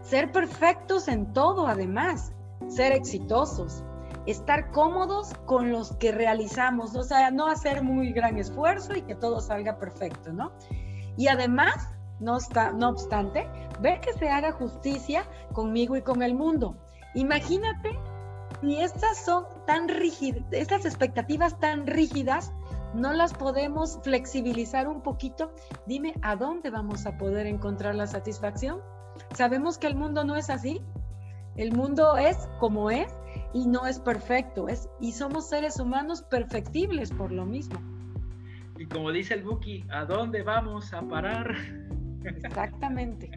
Ser 0.03 0.33
perfectos 0.33 1.07
en 1.07 1.33
todo, 1.33 1.69
además, 1.69 2.33
ser 2.67 2.91
exitosos, 2.91 3.85
estar 4.27 4.73
cómodos 4.73 5.35
con 5.47 5.71
los 5.71 5.95
que 5.99 6.11
realizamos, 6.11 6.97
o 6.97 7.05
sea, 7.05 7.31
no 7.31 7.47
hacer 7.47 7.85
muy 7.85 8.12
gran 8.12 8.39
esfuerzo 8.39 8.97
y 8.97 9.03
que 9.03 9.15
todo 9.15 9.41
salga 9.41 9.79
perfecto, 9.79 10.33
¿no? 10.33 10.51
Y 11.17 11.29
además, 11.29 11.75
no, 12.23 12.37
está, 12.37 12.73
no 12.73 12.88
obstante, 12.88 13.49
ver 13.81 14.00
que 14.00 14.12
se 14.12 14.29
haga 14.29 14.52
justicia 14.52 15.25
conmigo 15.52 15.97
y 15.97 16.02
con 16.02 16.23
el 16.23 16.35
mundo. 16.35 16.76
Imagínate 17.14 17.99
si 18.61 18.76
estas 18.76 19.25
son 19.25 19.45
tan 19.67 19.88
rígidas, 19.88 20.45
estas 20.52 20.85
expectativas 20.85 21.59
tan 21.59 21.87
rígidas, 21.87 22.52
no 22.95 23.12
las 23.12 23.35
podemos 23.35 23.99
flexibilizar 24.02 24.87
un 24.87 25.02
poquito. 25.02 25.52
Dime, 25.87 26.14
¿a 26.23 26.37
dónde 26.37 26.71
vamos 26.71 27.07
a 27.07 27.19
poder 27.19 27.47
encontrar 27.47 27.95
la 27.95 28.07
satisfacción? 28.07 28.81
Sabemos 29.35 29.79
que 29.79 29.87
el 29.87 29.97
mundo 29.97 30.25
no 30.25 30.37
es 30.37 30.50
así. 30.50 30.81
El 31.57 31.73
mundo 31.73 32.17
es 32.17 32.37
como 32.61 32.91
es 32.91 33.12
y 33.52 33.67
no 33.67 33.87
es 33.87 33.99
perfecto, 33.99 34.69
es, 34.69 34.88
y 35.00 35.12
somos 35.12 35.49
seres 35.49 35.79
humanos 35.79 36.23
perfectibles 36.23 37.11
por 37.12 37.31
lo 37.31 37.45
mismo. 37.45 37.79
Y 38.79 38.87
como 38.87 39.12
dice 39.12 39.35
el 39.35 39.43
Buki, 39.43 39.85
¿a 39.91 40.05
dónde 40.05 40.43
vamos 40.43 40.95
a 40.95 41.02
parar? 41.02 41.55
Exactamente. 42.25 43.31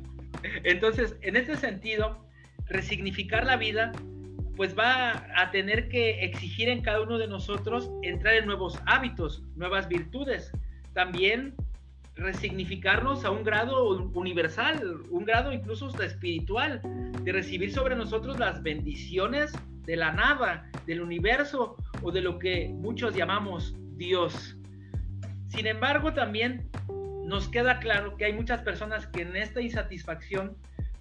Entonces, 0.63 1.15
en 1.21 1.35
este 1.35 1.55
sentido, 1.55 2.25
resignificar 2.67 3.45
la 3.45 3.57
vida, 3.57 3.91
pues 4.55 4.77
va 4.77 5.25
a 5.35 5.51
tener 5.51 5.89
que 5.89 6.23
exigir 6.23 6.69
en 6.69 6.81
cada 6.81 7.01
uno 7.01 7.17
de 7.17 7.27
nosotros 7.27 7.91
entrar 8.03 8.35
en 8.35 8.45
nuevos 8.45 8.79
hábitos, 8.85 9.43
nuevas 9.55 9.87
virtudes. 9.87 10.51
También 10.93 11.55
resignificarnos 12.15 13.25
a 13.25 13.31
un 13.31 13.43
grado 13.43 14.09
universal, 14.13 15.01
un 15.09 15.25
grado 15.25 15.51
incluso 15.51 15.89
espiritual, 16.01 16.81
de 17.23 17.31
recibir 17.31 17.73
sobre 17.73 17.95
nosotros 17.95 18.39
las 18.39 18.63
bendiciones 18.63 19.51
de 19.85 19.97
la 19.97 20.13
nada, 20.13 20.69
del 20.87 21.01
universo 21.01 21.75
o 22.01 22.11
de 22.11 22.21
lo 22.21 22.39
que 22.39 22.69
muchos 22.69 23.15
llamamos 23.15 23.75
Dios. 23.97 24.57
Sin 25.49 25.67
embargo, 25.67 26.13
también 26.13 26.69
nos 27.25 27.47
queda 27.49 27.79
claro 27.79 28.15
que 28.17 28.25
hay 28.25 28.33
muchas 28.33 28.61
personas 28.61 29.07
que 29.07 29.23
en 29.23 29.35
esta 29.35 29.61
insatisfacción 29.61 30.55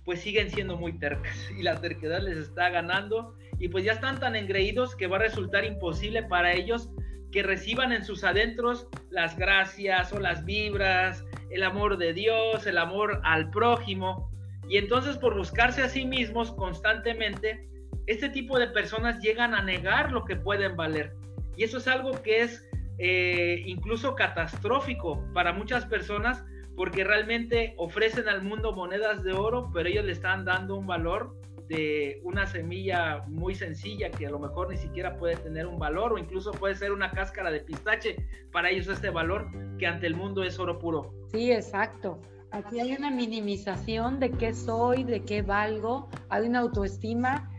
pues 0.05 0.21
siguen 0.21 0.51
siendo 0.51 0.77
muy 0.77 0.99
tercas 0.99 1.37
y 1.57 1.63
la 1.63 1.81
terquedad 1.81 2.21
les 2.21 2.37
está 2.37 2.69
ganando 2.71 3.37
y 3.59 3.69
pues 3.69 3.85
ya 3.85 3.93
están 3.93 4.21
tan 4.21 4.37
engreídos 4.37 4.97
que 4.97 5.07
va 5.07 5.17
a 5.17 5.21
resultar 5.21 5.65
imposible 5.65 6.23
para 6.23 6.53
ellos 6.53 6.91
que 7.31 7.43
reciban 7.43 7.93
en 7.93 8.05
sus 8.05 8.25
adentros 8.25 8.89
las 9.11 9.37
gracias 9.37 10.13
o 10.13 10.21
las 10.21 10.45
vibras, 10.45 11.25
el 11.51 11.63
amor 11.63 11.99
de 11.99 12.13
Dios, 12.13 12.67
el 12.67 12.79
amor 12.79 13.21
al 13.25 13.51
prójimo. 13.51 14.31
Y 14.69 14.79
entonces 14.79 15.17
por 15.17 15.37
buscarse 15.37 15.83
a 15.83 15.89
sí 15.89 16.07
mismos 16.07 16.53
constantemente, 16.53 17.69
este 18.07 18.29
tipo 18.29 18.59
de 18.59 18.69
personas 18.69 19.21
llegan 19.21 19.55
a 19.55 19.63
negar 19.63 20.13
lo 20.13 20.25
que 20.25 20.37
pueden 20.37 20.77
valer. 20.77 21.13
Y 21.57 21.65
eso 21.65 21.79
es 21.79 21.89
algo 21.89 22.23
que 22.23 22.43
es 22.43 22.65
eh, 22.99 23.63
incluso 23.67 24.15
catastrófico 24.15 25.25
para 25.33 25.53
muchas 25.53 25.85
personas 25.87 26.45
porque 26.77 27.05
realmente 27.05 27.75
ofrecen 27.77 28.29
al 28.29 28.43
mundo 28.43 28.73
monedas 28.73 29.23
de 29.23 29.33
oro, 29.33 29.71
pero 29.73 29.89
ellos 29.89 30.05
le 30.05 30.13
están 30.13 30.45
dando 30.45 30.77
un 30.77 30.87
valor 30.87 31.37
de 31.69 32.21
una 32.25 32.47
semilla 32.47 33.23
muy 33.29 33.55
sencilla 33.55 34.11
que 34.11 34.27
a 34.27 34.31
lo 34.31 34.39
mejor 34.39 34.71
ni 34.71 34.77
siquiera 34.77 35.17
puede 35.17 35.37
tener 35.37 35.67
un 35.67 35.79
valor 35.79 36.13
o 36.13 36.19
incluso 36.19 36.53
puede 36.53 36.75
ser 36.75 36.93
una 36.93 37.11
cáscara 37.11 37.51
de 37.51 37.61
pistache. 37.61 38.17
Para 38.53 38.71
ellos 38.71 38.89
este 38.89 39.11
valor 39.11 39.49
que 39.79 39.87
ante 39.87 40.07
el 40.07 40.15
mundo 40.15 40.43
es 40.43 40.59
oro 40.59 40.79
puro. 40.79 41.15
Sí, 41.33 41.53
exacto. 41.53 42.21
Aquí 42.51 42.81
hay 42.81 42.93
una 42.93 43.11
minimización 43.11 44.21
de 44.21 44.31
qué 44.31 44.53
soy, 44.53 45.03
de 45.05 45.25
qué 45.25 45.43
valgo, 45.43 46.09
hay 46.29 46.47
una 46.47 46.61
autoestima 46.61 47.51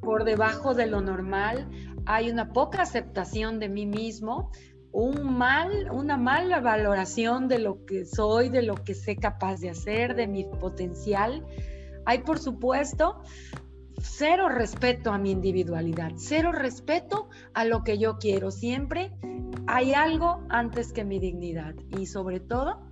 por 0.00 0.24
debajo 0.24 0.74
de 0.74 0.86
lo 0.86 1.00
normal, 1.00 1.68
hay 2.06 2.30
una 2.30 2.52
poca 2.52 2.82
aceptación 2.82 3.58
de 3.58 3.68
mí 3.68 3.86
mismo, 3.86 4.50
un 4.92 5.36
mal, 5.36 5.90
una 5.90 6.16
mala 6.16 6.60
valoración 6.60 7.48
de 7.48 7.58
lo 7.58 7.84
que 7.84 8.04
soy, 8.04 8.48
de 8.48 8.62
lo 8.62 8.76
que 8.76 8.94
sé 8.94 9.16
capaz 9.16 9.60
de 9.60 9.70
hacer, 9.70 10.14
de 10.14 10.28
mi 10.28 10.44
potencial. 10.44 11.44
Hay, 12.06 12.18
por 12.18 12.38
supuesto, 12.38 13.22
cero 14.00 14.48
respeto 14.48 15.10
a 15.10 15.18
mi 15.18 15.30
individualidad, 15.30 16.12
cero 16.16 16.52
respeto 16.52 17.28
a 17.54 17.64
lo 17.64 17.82
que 17.82 17.98
yo 17.98 18.18
quiero. 18.18 18.50
Siempre 18.50 19.12
hay 19.66 19.94
algo 19.94 20.44
antes 20.48 20.92
que 20.92 21.04
mi 21.04 21.18
dignidad 21.18 21.74
y 21.98 22.06
sobre 22.06 22.38
todo 22.38 22.86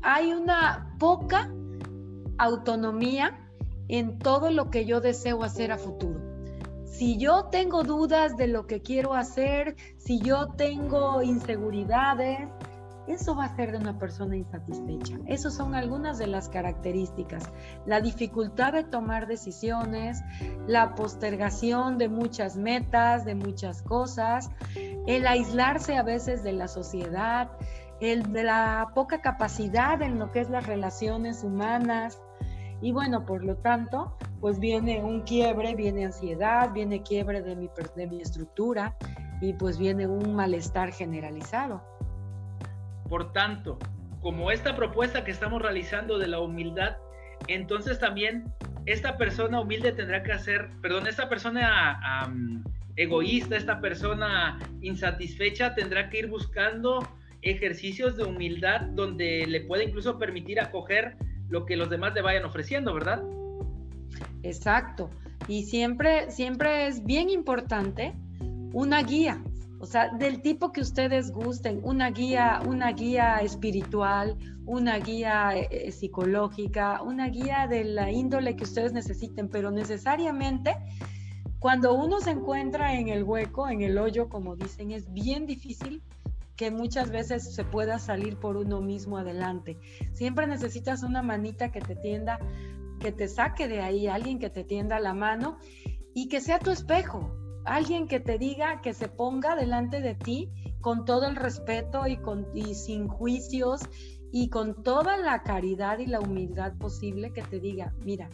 hay 0.00 0.32
una 0.32 0.96
poca 0.98 1.52
autonomía 2.38 3.38
en 3.88 4.18
todo 4.18 4.50
lo 4.50 4.70
que 4.70 4.86
yo 4.86 5.00
deseo 5.00 5.44
hacer 5.44 5.70
a 5.70 5.78
futuro. 5.78 6.21
Si 7.02 7.16
yo 7.16 7.46
tengo 7.46 7.82
dudas 7.82 8.36
de 8.36 8.46
lo 8.46 8.68
que 8.68 8.80
quiero 8.80 9.14
hacer, 9.14 9.74
si 9.96 10.20
yo 10.20 10.50
tengo 10.56 11.20
inseguridades, 11.20 12.48
eso 13.08 13.34
va 13.34 13.46
a 13.46 13.56
ser 13.56 13.72
de 13.72 13.78
una 13.78 13.98
persona 13.98 14.36
insatisfecha. 14.36 15.18
Esas 15.26 15.56
son 15.56 15.74
algunas 15.74 16.18
de 16.18 16.28
las 16.28 16.48
características. 16.48 17.42
La 17.86 18.00
dificultad 18.00 18.74
de 18.74 18.84
tomar 18.84 19.26
decisiones, 19.26 20.22
la 20.68 20.94
postergación 20.94 21.98
de 21.98 22.08
muchas 22.08 22.56
metas, 22.56 23.24
de 23.24 23.34
muchas 23.34 23.82
cosas, 23.82 24.48
el 25.08 25.26
aislarse 25.26 25.96
a 25.96 26.04
veces 26.04 26.44
de 26.44 26.52
la 26.52 26.68
sociedad, 26.68 27.50
el 28.00 28.32
de 28.32 28.44
la 28.44 28.92
poca 28.94 29.20
capacidad 29.20 30.00
en 30.02 30.20
lo 30.20 30.30
que 30.30 30.38
es 30.38 30.50
las 30.50 30.68
relaciones 30.68 31.42
humanas, 31.42 32.20
y 32.82 32.90
bueno, 32.90 33.24
por 33.24 33.44
lo 33.44 33.56
tanto, 33.56 34.18
pues 34.40 34.58
viene 34.58 35.00
un 35.00 35.20
quiebre, 35.22 35.76
viene 35.76 36.04
ansiedad, 36.04 36.72
viene 36.72 37.02
quiebre 37.02 37.40
de 37.40 37.54
mi, 37.54 37.70
de 37.94 38.06
mi 38.08 38.20
estructura 38.20 38.96
y 39.40 39.52
pues 39.52 39.78
viene 39.78 40.08
un 40.08 40.34
malestar 40.34 40.92
generalizado. 40.92 41.80
Por 43.08 43.32
tanto, 43.32 43.78
como 44.20 44.50
esta 44.50 44.74
propuesta 44.74 45.22
que 45.22 45.30
estamos 45.30 45.62
realizando 45.62 46.18
de 46.18 46.26
la 46.26 46.40
humildad, 46.40 46.96
entonces 47.46 48.00
también 48.00 48.52
esta 48.84 49.16
persona 49.16 49.60
humilde 49.60 49.92
tendrá 49.92 50.24
que 50.24 50.32
hacer, 50.32 50.70
perdón, 50.82 51.06
esta 51.06 51.28
persona 51.28 52.00
egoísta, 52.96 53.56
esta 53.56 53.80
persona 53.80 54.58
insatisfecha 54.80 55.76
tendrá 55.76 56.10
que 56.10 56.18
ir 56.18 56.28
buscando 56.28 56.98
ejercicios 57.42 58.16
de 58.16 58.24
humildad 58.24 58.80
donde 58.92 59.46
le 59.46 59.60
puede 59.62 59.84
incluso 59.84 60.18
permitir 60.18 60.60
acoger 60.60 61.16
lo 61.52 61.66
que 61.66 61.76
los 61.76 61.90
demás 61.90 62.14
le 62.14 62.22
vayan 62.22 62.44
ofreciendo, 62.44 62.94
¿verdad? 62.94 63.22
Exacto. 64.42 65.10
Y 65.46 65.64
siempre, 65.64 66.30
siempre 66.30 66.86
es 66.86 67.04
bien 67.04 67.28
importante 67.28 68.14
una 68.72 69.02
guía, 69.02 69.42
O 69.78 69.86
sea, 69.86 70.08
del 70.08 70.40
tipo 70.40 70.72
que 70.72 70.80
ustedes 70.80 71.30
gusten, 71.32 71.80
una 71.82 72.10
guía, 72.10 72.62
una 72.66 72.92
guía 72.92 73.38
espiritual, 73.38 74.36
una 74.64 74.96
guía 74.98 75.56
eh, 75.56 75.68
eh, 75.70 75.92
psicológica, 75.92 77.02
una 77.02 77.28
guía 77.28 77.66
de 77.68 77.84
la 77.84 78.10
índole 78.10 78.54
que 78.54 78.64
ustedes 78.64 78.92
necesiten, 78.92 79.48
pero 79.48 79.70
necesariamente 79.72 80.76
cuando 81.58 81.94
uno 81.94 82.20
se 82.20 82.30
encuentra 82.30 82.94
en 82.94 83.08
el 83.08 83.24
hueco, 83.24 83.68
en 83.68 83.82
el 83.82 83.98
hoyo, 83.98 84.28
como 84.28 84.56
dicen, 84.56 84.90
es 84.92 85.12
bien 85.12 85.46
difícil 85.46 86.00
que 86.56 86.70
muchas 86.70 87.10
veces 87.10 87.54
se 87.54 87.64
pueda 87.64 87.98
salir 87.98 88.38
por 88.38 88.56
uno 88.56 88.80
mismo 88.80 89.18
adelante. 89.18 89.78
Siempre 90.12 90.46
necesitas 90.46 91.02
una 91.02 91.22
manita 91.22 91.72
que 91.72 91.80
te 91.80 91.96
tienda, 91.96 92.38
que 93.00 93.12
te 93.12 93.28
saque 93.28 93.68
de 93.68 93.80
ahí, 93.80 94.06
alguien 94.06 94.38
que 94.38 94.50
te 94.50 94.64
tienda 94.64 95.00
la 95.00 95.14
mano 95.14 95.58
y 96.14 96.28
que 96.28 96.40
sea 96.40 96.58
tu 96.58 96.70
espejo, 96.70 97.34
alguien 97.64 98.06
que 98.06 98.20
te 98.20 98.38
diga, 98.38 98.80
que 98.80 98.94
se 98.94 99.08
ponga 99.08 99.56
delante 99.56 100.00
de 100.00 100.14
ti 100.14 100.50
con 100.80 101.04
todo 101.04 101.26
el 101.26 101.36
respeto 101.36 102.06
y, 102.06 102.16
con, 102.16 102.46
y 102.54 102.74
sin 102.74 103.08
juicios 103.08 103.80
y 104.32 104.48
con 104.48 104.82
toda 104.82 105.16
la 105.16 105.42
caridad 105.42 105.98
y 105.98 106.06
la 106.06 106.20
humildad 106.20 106.74
posible 106.78 107.32
que 107.32 107.42
te 107.42 107.60
diga, 107.60 107.94
mira, 108.04 108.30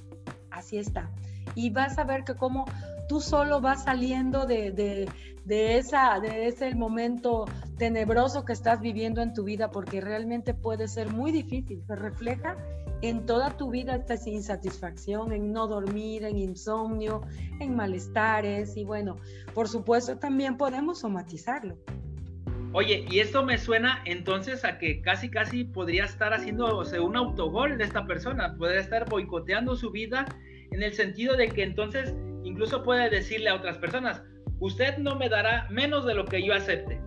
así 0.50 0.78
está. 0.78 1.10
Y 1.54 1.70
vas 1.70 1.98
a 1.98 2.04
ver 2.04 2.24
que 2.24 2.34
como 2.34 2.64
tú 3.08 3.20
solo 3.20 3.60
vas 3.60 3.84
saliendo 3.84 4.46
de, 4.46 4.70
de, 4.70 5.08
de, 5.44 5.78
esa, 5.78 6.20
de 6.20 6.46
ese 6.46 6.74
momento 6.74 7.46
tenebroso 7.78 8.44
que 8.44 8.52
estás 8.52 8.80
viviendo 8.80 9.22
en 9.22 9.32
tu 9.32 9.44
vida, 9.44 9.70
porque 9.70 10.00
realmente 10.00 10.54
puede 10.54 10.88
ser 10.88 11.10
muy 11.12 11.32
difícil. 11.32 11.82
Se 11.86 11.96
refleja 11.96 12.56
en 13.00 13.26
toda 13.26 13.56
tu 13.56 13.70
vida 13.70 13.96
esta 13.96 14.16
insatisfacción, 14.28 15.32
en 15.32 15.52
no 15.52 15.66
dormir, 15.66 16.24
en 16.24 16.38
insomnio, 16.38 17.22
en 17.60 17.76
malestares 17.76 18.76
y 18.76 18.84
bueno, 18.84 19.16
por 19.54 19.68
supuesto 19.68 20.18
también 20.18 20.56
podemos 20.56 21.00
somatizarlo. 21.00 21.76
Oye, 22.72 23.06
y 23.10 23.20
esto 23.20 23.44
me 23.44 23.56
suena 23.56 24.02
entonces 24.04 24.64
a 24.64 24.78
que 24.78 25.00
casi 25.00 25.30
casi 25.30 25.64
podría 25.64 26.04
estar 26.04 26.34
haciendo 26.34 26.82
un 27.02 27.16
autogol 27.16 27.78
de 27.78 27.84
esta 27.84 28.06
persona, 28.06 28.56
podría 28.56 28.80
estar 28.80 29.08
boicoteando 29.08 29.74
su 29.74 29.90
vida 29.90 30.26
en 30.70 30.82
el 30.82 30.92
sentido 30.92 31.36
de 31.36 31.48
que 31.48 31.62
entonces 31.62 32.14
incluso 32.44 32.82
puede 32.82 33.10
decirle 33.10 33.50
a 33.50 33.54
otras 33.54 33.78
personas, 33.78 34.22
usted 34.60 34.98
no 34.98 35.16
me 35.16 35.28
dará 35.28 35.68
menos 35.70 36.06
de 36.06 36.14
lo 36.14 36.24
que 36.24 36.44
yo 36.44 36.54
acepte. 36.54 37.00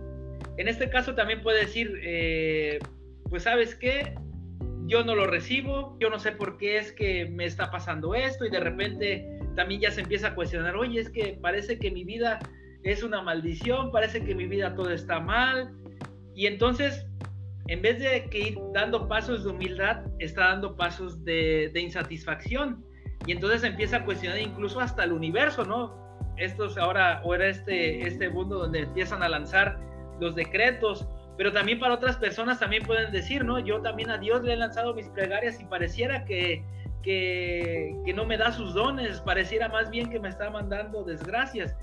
En 0.56 0.68
este 0.68 0.90
caso 0.90 1.14
también 1.14 1.42
puede 1.42 1.60
decir, 1.60 1.98
eh, 2.02 2.78
pues 3.28 3.44
sabes 3.44 3.74
qué, 3.74 4.14
yo 4.86 5.04
no 5.04 5.14
lo 5.14 5.26
recibo, 5.26 5.96
yo 6.00 6.10
no 6.10 6.18
sé 6.18 6.32
por 6.32 6.58
qué 6.58 6.78
es 6.78 6.92
que 6.92 7.26
me 7.26 7.44
está 7.44 7.70
pasando 7.70 8.14
esto 8.14 8.44
y 8.44 8.50
de 8.50 8.60
repente 8.60 9.40
también 9.56 9.80
ya 9.80 9.90
se 9.90 10.02
empieza 10.02 10.28
a 10.28 10.34
cuestionar, 10.34 10.76
oye, 10.76 11.00
es 11.00 11.10
que 11.10 11.38
parece 11.40 11.78
que 11.78 11.90
mi 11.90 12.04
vida 12.04 12.38
es 12.82 13.02
una 13.02 13.22
maldición, 13.22 13.90
parece 13.92 14.24
que 14.24 14.34
mi 14.34 14.46
vida 14.46 14.74
todo 14.74 14.90
está 14.90 15.20
mal. 15.20 15.72
Y 16.34 16.46
entonces, 16.46 17.06
en 17.68 17.82
vez 17.82 18.00
de 18.00 18.24
que 18.28 18.48
ir 18.48 18.58
dando 18.74 19.08
pasos 19.08 19.44
de 19.44 19.50
humildad, 19.50 20.04
está 20.18 20.48
dando 20.48 20.76
pasos 20.76 21.24
de, 21.24 21.70
insatisfacción. 21.74 22.84
Y 23.26 23.32
entonces 23.32 23.62
empieza 23.64 23.98
a 23.98 24.04
cuestionar 24.04 24.38
incluso 24.38 24.80
hasta 24.80 25.04
el 25.04 25.12
universo, 25.12 25.64
¿no? 25.64 25.94
Estos 26.36 26.76
ahora, 26.78 27.20
o 27.24 27.34
era 27.34 27.48
este, 27.48 28.06
este 28.06 28.28
mundo 28.28 28.58
donde 28.58 28.80
empiezan 28.80 29.22
a 29.22 29.28
lanzar 29.28 29.78
los 30.20 30.34
decretos, 30.34 31.06
pero 31.36 31.52
también 31.52 31.78
para 31.78 31.94
otras 31.94 32.16
personas 32.16 32.58
también 32.58 32.84
pueden 32.84 33.12
decir, 33.12 33.44
¿no? 33.44 33.58
Yo 33.58 33.80
también 33.80 34.10
a 34.10 34.18
Dios 34.18 34.42
le 34.42 34.52
he 34.52 34.56
lanzado 34.56 34.94
mis 34.94 35.08
plegarias 35.08 35.60
y 35.60 35.64
pareciera 35.64 36.24
que, 36.24 36.64
que, 37.02 38.12
no 38.14 38.24
me 38.24 38.36
da 38.36 38.52
sus 38.52 38.74
dones, 38.74 39.20
pareciera 39.20 39.68
más 39.68 39.90
bien 39.90 40.10
que 40.10 40.20
me 40.20 40.28
está 40.28 40.50
mandando 40.50 41.04
desgracias, 41.04 41.76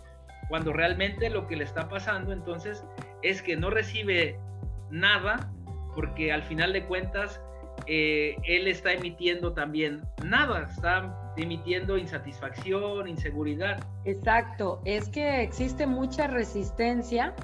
cuando 0.48 0.74
realmente 0.74 1.29
lo 1.29 1.48
que 1.48 1.55
le 1.55 1.63
está 1.63 1.89
pasando 1.89 2.31
entonces 2.31 2.84
es 3.22 3.41
que 3.41 3.55
no 3.55 3.69
recibe 3.69 4.39
nada, 4.89 5.51
porque 5.96 6.31
al 6.31 6.43
final 6.43 6.74
de 6.74 6.86
cuentas 6.86 7.41
eh, 7.86 8.36
él 8.43 8.67
está 8.67 8.93
emitiendo 8.93 9.53
también 9.53 10.01
nada, 10.24 10.67
está 10.69 11.18
emitiendo 11.38 11.98
insatisfacción, 11.98 13.07
inseguridad. 13.07 13.83
Exacto, 14.05 14.81
es 14.86 15.09
que 15.09 15.41
existe 15.41 15.88
mucha 15.88 16.27
resistencia 16.27 17.36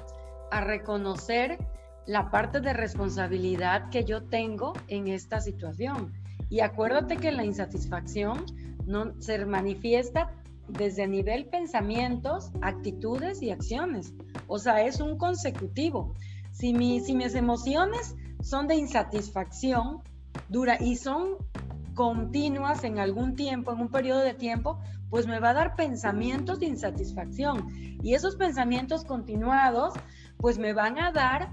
a 0.50 0.60
reconocer 0.60 1.58
la 2.06 2.30
parte 2.30 2.60
de 2.60 2.72
responsabilidad 2.72 3.90
que 3.90 4.04
yo 4.04 4.22
tengo 4.24 4.72
en 4.88 5.08
esta 5.08 5.40
situación. 5.40 6.12
Y 6.48 6.60
acuérdate 6.60 7.16
que 7.16 7.32
la 7.32 7.44
insatisfacción 7.44 8.44
no 8.86 9.20
se 9.20 9.44
manifiesta 9.44 10.30
desde 10.68 11.06
nivel 11.06 11.46
pensamientos, 11.46 12.50
actitudes 12.62 13.42
y 13.42 13.50
acciones. 13.50 14.14
O 14.46 14.58
sea, 14.58 14.82
es 14.82 15.00
un 15.00 15.18
consecutivo. 15.18 16.14
Si, 16.52 16.72
mi, 16.72 17.00
si 17.00 17.14
mis 17.14 17.34
emociones 17.34 18.14
son 18.42 18.68
de 18.68 18.76
insatisfacción 18.76 20.02
dura 20.48 20.76
y 20.80 20.96
son 20.96 21.36
continuas 21.96 22.84
en 22.84 23.00
algún 23.00 23.34
tiempo, 23.34 23.72
en 23.72 23.80
un 23.80 23.88
periodo 23.88 24.20
de 24.20 24.34
tiempo, 24.34 24.78
pues 25.10 25.26
me 25.26 25.40
va 25.40 25.50
a 25.50 25.54
dar 25.54 25.76
pensamientos 25.76 26.60
de 26.60 26.66
insatisfacción. 26.66 27.66
Y 28.02 28.14
esos 28.14 28.36
pensamientos 28.36 29.04
continuados, 29.04 29.94
pues 30.36 30.58
me 30.58 30.74
van 30.74 30.98
a 30.98 31.10
dar 31.10 31.50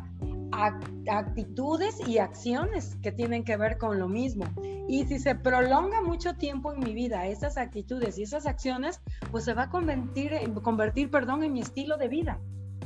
actitudes 1.10 1.96
y 2.08 2.18
acciones 2.20 2.98
que 3.02 3.12
tienen 3.12 3.44
que 3.46 3.58
ver 3.58 3.78
con 3.78 3.98
lo 3.98 4.08
mismo. 4.08 4.46
Y 4.88 5.06
si 5.06 5.18
se 5.18 5.34
prolonga 5.34 6.02
mucho 6.02 6.36
tiempo 6.36 6.74
en 6.74 6.82
mi 6.82 6.94
vida 6.94 7.26
esas 7.26 7.58
actitudes 7.58 8.18
y 8.18 8.24
esas 8.24 8.46
acciones, 8.46 9.00
pues 9.32 9.46
se 9.46 9.54
va 9.54 9.64
a 9.64 9.70
convertir, 9.70 10.32
convertir 10.62 11.10
perdón, 11.10 11.44
en 11.44 11.54
mi 11.54 11.62
estilo 11.62 11.98
de 11.98 12.10
vida. 12.10 12.40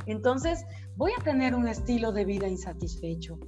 Entonces 0.06 0.64
voy 0.96 1.10
a 1.18 1.22
tener 1.24 1.56
un 1.56 1.66
estilo 1.66 2.12
de 2.12 2.24
vida 2.24 2.46
insatisfecho. 2.46 3.38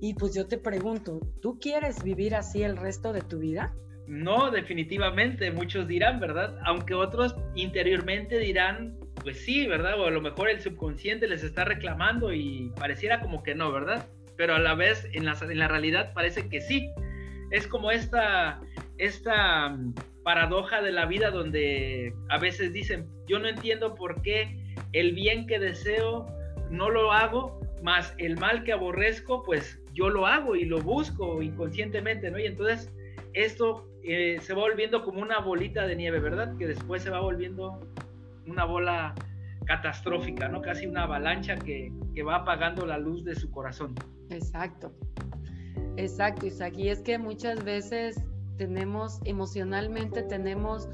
Y 0.00 0.14
pues 0.14 0.34
yo 0.34 0.46
te 0.46 0.58
pregunto, 0.58 1.20
¿tú 1.40 1.58
quieres 1.58 2.02
vivir 2.02 2.34
así 2.34 2.62
el 2.62 2.76
resto 2.76 3.12
de 3.12 3.22
tu 3.22 3.38
vida? 3.38 3.74
No, 4.06 4.50
definitivamente, 4.50 5.50
muchos 5.50 5.86
dirán, 5.86 6.18
¿verdad? 6.20 6.56
Aunque 6.64 6.94
otros 6.94 7.36
interiormente 7.54 8.38
dirán, 8.38 8.96
pues 9.22 9.44
sí, 9.44 9.66
¿verdad? 9.66 10.00
O 10.00 10.06
a 10.06 10.10
lo 10.10 10.20
mejor 10.20 10.48
el 10.48 10.60
subconsciente 10.60 11.28
les 11.28 11.44
está 11.44 11.64
reclamando 11.64 12.32
y 12.32 12.72
pareciera 12.76 13.20
como 13.20 13.42
que 13.42 13.54
no, 13.54 13.70
¿verdad? 13.70 14.06
Pero 14.36 14.54
a 14.54 14.58
la 14.60 14.74
vez 14.74 15.06
en 15.12 15.26
la, 15.26 15.36
en 15.40 15.58
la 15.58 15.68
realidad 15.68 16.12
parece 16.14 16.48
que 16.48 16.60
sí. 16.60 16.90
Es 17.50 17.66
como 17.66 17.90
esta, 17.90 18.60
esta 18.98 19.70
mm, 19.70 19.94
paradoja 20.22 20.80
de 20.80 20.92
la 20.92 21.06
vida 21.06 21.30
donde 21.30 22.14
a 22.30 22.38
veces 22.38 22.72
dicen, 22.72 23.08
yo 23.26 23.38
no 23.38 23.48
entiendo 23.48 23.94
por 23.94 24.22
qué 24.22 24.74
el 24.92 25.12
bien 25.12 25.46
que 25.46 25.58
deseo 25.58 26.26
no 26.70 26.88
lo 26.88 27.12
hago, 27.12 27.60
más 27.82 28.14
el 28.18 28.36
mal 28.38 28.64
que 28.64 28.72
aborrezco, 28.72 29.42
pues 29.42 29.80
yo 29.98 30.10
lo 30.10 30.28
hago 30.28 30.54
y 30.54 30.64
lo 30.64 30.80
busco 30.80 31.42
inconscientemente, 31.42 32.30
¿no? 32.30 32.38
Y 32.38 32.46
entonces 32.46 32.88
esto 33.34 33.88
eh, 34.04 34.38
se 34.40 34.54
va 34.54 34.60
volviendo 34.60 35.02
como 35.02 35.20
una 35.20 35.40
bolita 35.40 35.88
de 35.88 35.96
nieve, 35.96 36.20
¿verdad? 36.20 36.56
Que 36.56 36.68
después 36.68 37.02
se 37.02 37.10
va 37.10 37.20
volviendo 37.20 37.80
una 38.46 38.64
bola 38.64 39.16
catastrófica, 39.66 40.48
¿no? 40.48 40.62
Casi 40.62 40.86
una 40.86 41.02
avalancha 41.02 41.56
que, 41.56 41.92
va 42.26 42.36
apagando 42.36 42.86
la 42.86 42.98
luz 42.98 43.24
de 43.24 43.34
su 43.34 43.50
corazón. 43.50 43.94
Exacto, 44.30 44.92
exacto, 45.96 46.46
Isaac. 46.46 46.74
Y 46.76 46.88
es 46.88 47.00
que 47.00 47.18
muchas 47.18 47.64
veces 47.64 48.20
tenemos, 48.56 49.20
emocionalmente 49.24 50.22
tenemos 50.22 50.88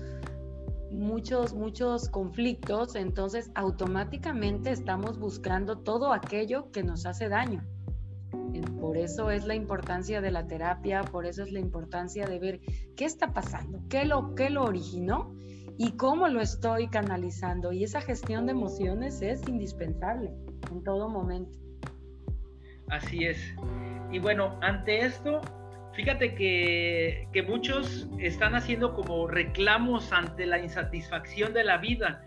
muchos, 0.91 1.55
muchos 1.55 2.09
conflictos, 2.09 2.95
entonces 2.95 3.51
automáticamente 3.55 4.71
estamos 4.71 5.19
buscando 5.19 5.79
todo 5.79 6.13
aquello 6.13 6.71
que 6.73 6.83
nos 6.83 7.07
hace 7.07 7.29
daño. 7.29 7.65
Por 8.63 8.97
eso 8.97 9.31
es 9.31 9.45
la 9.45 9.55
importancia 9.55 10.21
de 10.21 10.31
la 10.31 10.47
terapia, 10.47 11.03
por 11.03 11.27
eso 11.27 11.43
es 11.43 11.53
la 11.53 11.61
importancia 11.61 12.27
de 12.27 12.39
ver 12.39 12.61
qué 12.97 13.05
está 13.05 13.33
pasando, 13.33 13.81
qué 13.89 14.05
lo, 14.05 14.35
qué 14.35 14.51
lo 14.51 14.65
originó 14.65 15.35
y 15.79 15.93
cómo 15.93 16.29
lo 16.29 16.41
estoy 16.41 16.89
canalizando. 16.89 17.73
Y 17.73 17.85
esa 17.85 18.01
gestión 18.01 18.47
de 18.47 18.53
emociones 18.53 19.23
es 19.23 19.47
indispensable 19.49 20.33
en 20.71 20.83
todo 20.85 21.09
momento. 21.09 21.59
Así 22.89 23.25
es. 23.25 23.39
Y 24.13 24.19
bueno, 24.19 24.59
ante 24.63 25.01
esto, 25.01 25.41
fíjate 25.95 26.35
que, 26.35 27.45
muchos 27.49 28.09
están 28.19 28.55
haciendo 28.55 28.95
como 28.95 29.27
reclamos 29.27 30.13
ante 30.13 30.47
la 30.47 30.59
insatisfacción 30.59 31.53
de 31.53 31.65
la 31.65 31.79
vida. 31.79 32.23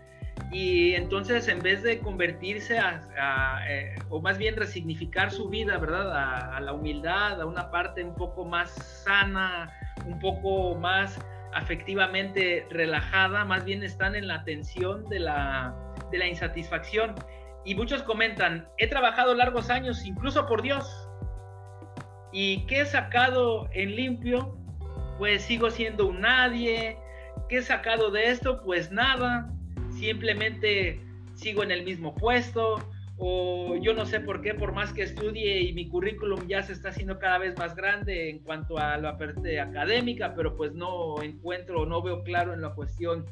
Y 0.50 0.94
entonces 0.94 1.46
en 1.48 1.60
vez 1.60 1.82
de 1.82 1.98
convertirse 1.98 2.78
a, 2.78 3.60
eh, 3.68 3.96
o 4.08 4.20
más 4.20 4.38
bien 4.38 4.56
resignificar 4.56 5.30
su 5.30 5.48
vida, 5.48 5.76
¿verdad? 5.78 6.54
A, 6.54 6.60
la 6.60 6.72
humildad, 6.72 7.40
a 7.40 7.46
una 7.46 7.70
parte 7.70 8.02
un 8.02 8.14
poco 8.14 8.44
más 8.44 8.70
sana, 9.04 9.70
un 10.06 10.18
poco 10.18 10.74
más 10.74 11.20
afectivamente 11.52 12.66
relajada, 12.70 13.44
más 13.44 13.64
bien 13.64 13.82
están 13.82 14.14
en 14.14 14.26
la 14.26 14.44
tensión 14.44 15.08
de 15.08 15.20
la, 15.20 15.74
de 16.10 16.18
la 16.18 16.26
insatisfacción. 16.26 17.14
Y 17.64 17.74
muchos 17.74 18.02
comentan, 18.02 18.66
he 18.78 18.86
trabajado 18.86 19.34
largos 19.34 19.68
años, 19.68 20.06
incluso 20.06 20.46
por 20.46 20.62
Dios, 20.62 21.08
y 22.32 22.66
que 22.66 22.80
he 22.80 22.86
sacado 22.86 23.68
en 23.72 23.94
limpio, 23.94 24.56
pues 25.18 25.42
sigo 25.42 25.70
siendo 25.70 26.06
un 26.06 26.20
nadie, 26.20 26.96
¿qué 27.48 27.58
he 27.58 27.62
sacado 27.62 28.10
de 28.10 28.30
esto? 28.30 28.62
Pues 28.62 28.90
nada, 28.90 29.50
simplemente 29.98 31.00
sigo 31.34 31.62
en 31.62 31.70
el 31.70 31.84
mismo 31.84 32.14
puesto, 32.14 32.78
o 33.20 33.76
yo 33.82 33.94
no 33.94 34.06
sé 34.06 34.20
por 34.20 34.42
qué, 34.42 34.54
por 34.54 34.72
más 34.72 34.92
que 34.92 35.02
estudie 35.02 35.60
y 35.62 35.72
mi 35.72 35.88
currículum 35.88 36.46
ya 36.46 36.62
se 36.62 36.72
está 36.72 36.90
haciendo 36.90 37.18
cada 37.18 37.38
vez 37.38 37.58
más 37.58 37.74
grande 37.74 38.30
en 38.30 38.38
cuanto 38.38 38.78
a 38.78 38.96
la 38.96 39.18
parte 39.18 39.60
académica, 39.60 40.34
pero 40.36 40.56
pues 40.56 40.72
no 40.72 41.20
encuentro, 41.22 41.84
no 41.84 42.00
veo 42.00 42.22
claro 42.22 42.54
en 42.54 42.60
la 42.60 42.74
cuestión 42.74 43.26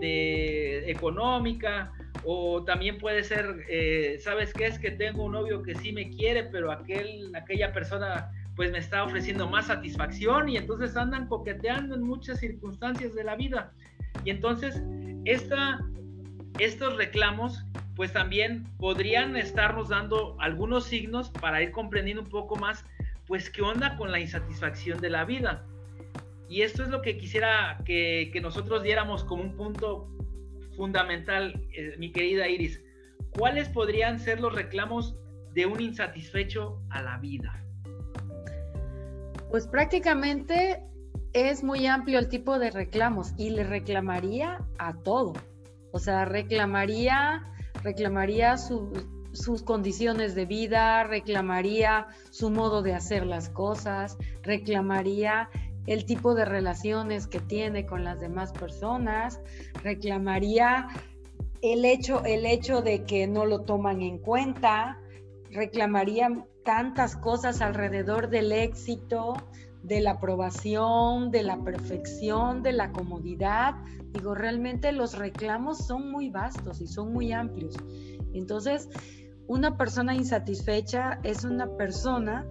de 0.00 0.90
económica, 0.90 1.92
o 2.24 2.64
también 2.64 2.98
puede 2.98 3.22
ser, 3.24 3.64
eh, 3.68 4.18
¿sabes 4.20 4.52
qué? 4.52 4.66
Es 4.66 4.78
que 4.78 4.90
tengo 4.90 5.24
un 5.24 5.32
novio 5.32 5.62
que 5.62 5.74
sí 5.74 5.92
me 5.92 6.10
quiere, 6.10 6.44
pero 6.44 6.72
aquel, 6.72 7.30
aquella 7.36 7.72
persona 7.72 8.30
pues 8.56 8.72
me 8.72 8.78
está 8.78 9.04
ofreciendo 9.04 9.46
más 9.48 9.66
satisfacción 9.66 10.48
y 10.48 10.56
entonces 10.56 10.96
andan 10.96 11.28
coqueteando 11.28 11.94
en 11.94 12.02
muchas 12.02 12.40
circunstancias 12.40 13.14
de 13.14 13.22
la 13.22 13.36
vida. 13.36 13.72
Y 14.24 14.30
entonces 14.30 14.82
esta, 15.26 15.78
estos 16.58 16.96
reclamos 16.96 17.64
pues 17.96 18.12
también 18.12 18.64
podrían 18.78 19.36
estarnos 19.36 19.88
dando 19.88 20.36
algunos 20.38 20.84
signos 20.84 21.30
para 21.30 21.62
ir 21.62 21.72
comprendiendo 21.72 22.22
un 22.22 22.28
poco 22.28 22.56
más 22.56 22.84
pues 23.26 23.50
qué 23.50 23.62
onda 23.62 23.96
con 23.96 24.12
la 24.12 24.20
insatisfacción 24.20 25.00
de 25.00 25.10
la 25.10 25.24
vida. 25.24 25.64
Y 26.48 26.62
esto 26.62 26.82
es 26.82 26.90
lo 26.90 27.02
que 27.02 27.16
quisiera 27.16 27.78
que, 27.84 28.30
nosotros 28.40 28.82
diéramos 28.82 29.24
como 29.24 29.42
un 29.42 29.56
punto 29.56 30.08
fundamental, 30.76 31.60
eh, 31.72 31.96
mi 31.98 32.12
querida 32.12 32.46
Iris. 32.46 32.80
¿Cuáles 33.30 33.68
podrían 33.68 34.20
ser 34.20 34.40
los 34.40 34.54
reclamos 34.54 35.16
de 35.52 35.66
un 35.66 35.80
insatisfecho 35.80 36.80
a 36.90 37.02
la 37.02 37.18
vida? 37.18 37.64
Pues 39.50 39.66
prácticamente 39.66 40.82
es 41.32 41.64
muy 41.64 41.86
amplio 41.86 42.18
el 42.18 42.28
tipo 42.28 42.58
de 42.58 42.70
reclamos 42.70 43.32
y 43.36 43.50
le 43.50 43.64
reclamaría 43.64 44.58
a 44.78 44.94
todo. 45.02 45.32
O 45.96 45.98
sea, 45.98 46.26
reclamaría, 46.26 47.42
reclamaría 47.82 48.58
sus 48.58 49.62
condiciones 49.62 50.34
de 50.34 50.44
vida, 50.44 51.04
reclamaría 51.04 52.08
su 52.30 52.50
modo 52.50 52.82
de 52.82 52.92
hacer 52.92 53.24
las 53.24 53.48
cosas, 53.48 54.18
reclamaría 54.42 55.48
el 55.86 56.04
tipo 56.04 56.34
de 56.34 56.44
relaciones 56.44 57.26
que 57.26 57.40
tiene 57.40 57.86
con 57.86 58.04
las 58.04 58.20
demás 58.20 58.52
personas, 58.52 59.40
reclamaría 59.82 60.88
el 61.62 61.86
hecho, 61.86 62.22
el 62.26 62.44
hecho 62.44 62.82
de 62.82 63.04
que 63.04 63.26
no 63.26 63.46
lo 63.46 63.62
toman 63.62 64.02
en 64.02 64.18
cuenta, 64.18 65.00
reclamaría 65.50 66.28
tantas 66.62 67.16
cosas 67.16 67.62
alrededor 67.62 68.28
del 68.28 68.52
éxito, 68.52 69.32
de 69.86 70.00
la 70.00 70.12
aprobación, 70.12 71.30
de 71.30 71.44
la 71.44 71.62
perfección, 71.62 72.62
de 72.62 72.72
la 72.72 72.90
comodidad. 72.90 73.76
Digo, 74.12 74.34
realmente 74.34 74.90
los 74.90 75.16
reclamos 75.16 75.78
son 75.86 76.10
muy 76.10 76.28
vastos 76.28 76.80
y 76.80 76.88
son 76.88 77.12
muy 77.12 77.32
amplios. 77.32 77.76
Entonces, 78.32 78.88
una 79.46 79.76
persona 79.76 80.14
insatisfecha 80.14 81.20
es 81.22 81.44
una 81.44 81.68
persona 81.76 82.46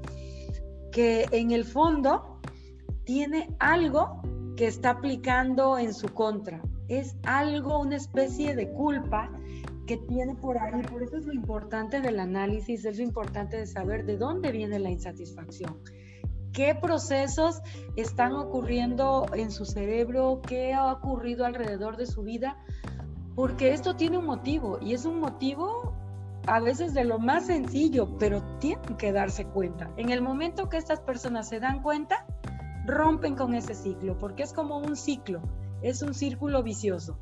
que 0.94 1.26
en 1.32 1.52
el 1.52 1.66
fondo 1.66 2.40
tiene 3.04 3.54
algo 3.60 4.22
que 4.56 4.68
está 4.68 4.92
aplicando 4.92 5.78
en 5.78 5.94
su 5.94 6.08
contra. 6.14 6.62
Es 6.88 7.18
algo, 7.24 7.82
una 7.82 7.98
especie 7.98 8.56
de 8.56 8.72
culpa 8.72 9.30
que 9.86 9.98
tiene 9.98 10.36
por 10.36 10.58
ahí. 10.58 10.82
Por 10.84 11.04
eso 11.04 11.18
es 11.18 11.26
lo 11.26 11.34
importante 11.34 12.00
del 12.00 12.22
análisis, 12.22 12.86
es 12.86 12.98
lo 12.98 13.04
importante 13.04 13.58
de 13.58 13.68
saber 13.68 14.06
de 14.06 14.16
dónde 14.16 14.54
viene 14.54 14.80
la 14.80 14.90
insatisfacción. 14.90 15.78
¿Qué 16.56 16.74
procesos 16.74 17.62
están 17.98 18.32
ocurriendo 18.32 19.26
en 19.34 19.52
su 19.52 19.66
cerebro? 19.66 20.42
¿Qué 20.42 20.74
ha 20.74 20.94
ocurrido 20.94 21.46
alrededor 21.46 21.98
de 21.98 22.06
su 22.06 22.22
vida? 22.22 22.58
Porque 23.36 23.74
esto 23.74 23.98
tiene 23.98 24.18
un 24.18 24.26
motivo 24.26 24.80
y 24.82 24.94
es 24.94 25.04
un 25.04 25.20
motivo 25.20 25.94
a 26.48 26.62
veces 26.62 26.94
de 26.94 27.04
lo 27.04 27.20
más 27.20 27.48
sencillo, 27.48 28.18
pero 28.20 28.42
tienen 28.60 28.96
que 28.96 29.12
darse 29.12 29.44
cuenta. 29.44 29.92
En 29.98 30.12
el 30.12 30.22
momento 30.22 30.70
que 30.70 30.78
estas 30.78 31.02
personas 31.02 31.50
se 31.50 31.60
dan 31.60 31.82
cuenta, 31.82 32.26
rompen 32.86 33.36
con 33.36 33.54
ese 33.54 33.76
ciclo, 33.76 34.18
porque 34.18 34.44
es 34.44 34.54
como 34.54 34.78
un 34.78 34.96
ciclo, 34.96 35.42
es 35.82 36.02
un 36.02 36.14
círculo 36.14 36.64
vicioso. 36.64 37.20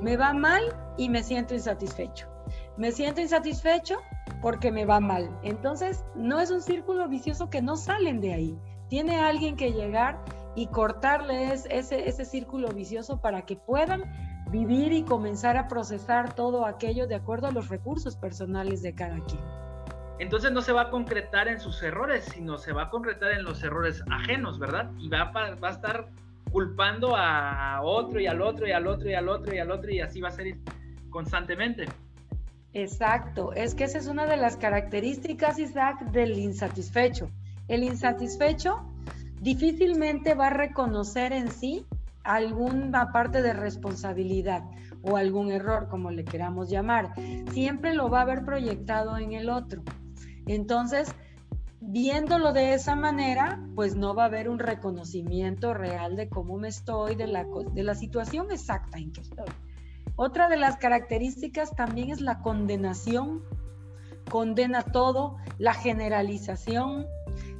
Me 0.00 0.16
va 0.16 0.32
mal 0.32 0.62
y 0.96 1.08
me 1.08 1.24
siento 1.24 1.52
insatisfecho. 1.52 2.28
Me 2.76 2.92
siento 2.92 3.20
insatisfecho 3.20 3.96
porque 4.40 4.70
me 4.70 4.84
va 4.84 5.00
mal. 5.00 5.36
Entonces, 5.42 6.04
no 6.14 6.38
es 6.38 6.52
un 6.52 6.62
círculo 6.62 7.08
vicioso 7.08 7.50
que 7.50 7.60
no 7.60 7.76
salen 7.76 8.20
de 8.20 8.34
ahí. 8.34 8.58
Tiene 8.88 9.20
alguien 9.20 9.56
que 9.56 9.72
llegar 9.72 10.18
y 10.54 10.66
cortarles 10.66 11.66
ese, 11.70 12.08
ese 12.08 12.24
círculo 12.24 12.68
vicioso 12.68 13.20
para 13.20 13.42
que 13.42 13.56
puedan 13.56 14.04
vivir 14.50 14.92
y 14.92 15.02
comenzar 15.02 15.56
a 15.56 15.68
procesar 15.68 16.34
todo 16.34 16.64
aquello 16.66 17.06
de 17.06 17.14
acuerdo 17.14 17.48
a 17.48 17.52
los 17.52 17.68
recursos 17.68 18.16
personales 18.16 18.82
de 18.82 18.94
cada 18.94 19.22
quien 19.24 19.42
entonces 20.18 20.50
no 20.50 20.62
se 20.62 20.72
va 20.72 20.82
a 20.82 20.90
concretar 20.90 21.48
en 21.48 21.60
sus 21.60 21.82
errores, 21.82 22.24
sino 22.24 22.58
se 22.58 22.72
va 22.72 22.84
a 22.84 22.90
concretar 22.90 23.32
en 23.32 23.44
los 23.44 23.62
errores 23.62 24.02
ajenos, 24.10 24.58
¿verdad? 24.58 24.90
Y 24.98 25.08
va 25.08 25.22
a, 25.22 25.54
va 25.54 25.68
a 25.68 25.70
estar 25.70 26.08
culpando 26.50 27.14
a 27.16 27.80
otro 27.82 28.20
y 28.20 28.26
al 28.26 28.42
otro 28.42 28.66
y 28.66 28.72
al 28.72 28.86
otro 28.86 29.08
y 29.08 29.14
al 29.14 29.28
otro 29.28 29.54
y 29.54 29.58
al 29.58 29.70
otro 29.70 29.90
y 29.90 30.00
así 30.00 30.20
va 30.20 30.28
a 30.28 30.32
ser 30.32 30.56
constantemente. 31.10 31.86
Exacto, 32.72 33.52
es 33.54 33.74
que 33.74 33.84
esa 33.84 33.98
es 33.98 34.08
una 34.08 34.26
de 34.26 34.36
las 34.36 34.56
características, 34.56 35.58
Isaac, 35.58 36.00
del 36.10 36.38
insatisfecho. 36.38 37.30
El 37.68 37.84
insatisfecho 37.84 38.82
difícilmente 39.40 40.34
va 40.34 40.48
a 40.48 40.50
reconocer 40.50 41.32
en 41.32 41.50
sí 41.50 41.86
alguna 42.24 43.12
parte 43.12 43.40
de 43.42 43.52
responsabilidad 43.52 44.64
o 45.02 45.16
algún 45.16 45.50
error, 45.50 45.88
como 45.88 46.10
le 46.10 46.24
queramos 46.24 46.68
llamar. 46.68 47.12
Siempre 47.52 47.94
lo 47.94 48.10
va 48.10 48.20
a 48.20 48.22
haber 48.22 48.44
proyectado 48.44 49.16
en 49.16 49.32
el 49.32 49.48
otro. 49.48 49.82
Entonces, 50.46 51.08
viéndolo 51.80 52.52
de 52.52 52.74
esa 52.74 52.96
manera, 52.96 53.62
pues 53.74 53.94
no 53.94 54.14
va 54.14 54.24
a 54.24 54.26
haber 54.26 54.48
un 54.48 54.58
reconocimiento 54.58 55.74
real 55.74 56.16
de 56.16 56.28
cómo 56.28 56.58
me 56.58 56.68
estoy, 56.68 57.14
de 57.14 57.26
la, 57.26 57.46
de 57.72 57.82
la 57.82 57.94
situación 57.94 58.50
exacta 58.50 58.98
en 58.98 59.12
que 59.12 59.20
estoy. 59.20 59.48
Otra 60.16 60.48
de 60.48 60.56
las 60.56 60.76
características 60.76 61.74
también 61.76 62.10
es 62.10 62.20
la 62.20 62.40
condenación. 62.40 63.42
Condena 64.28 64.82
todo, 64.82 65.36
la 65.58 65.72
generalización, 65.72 67.06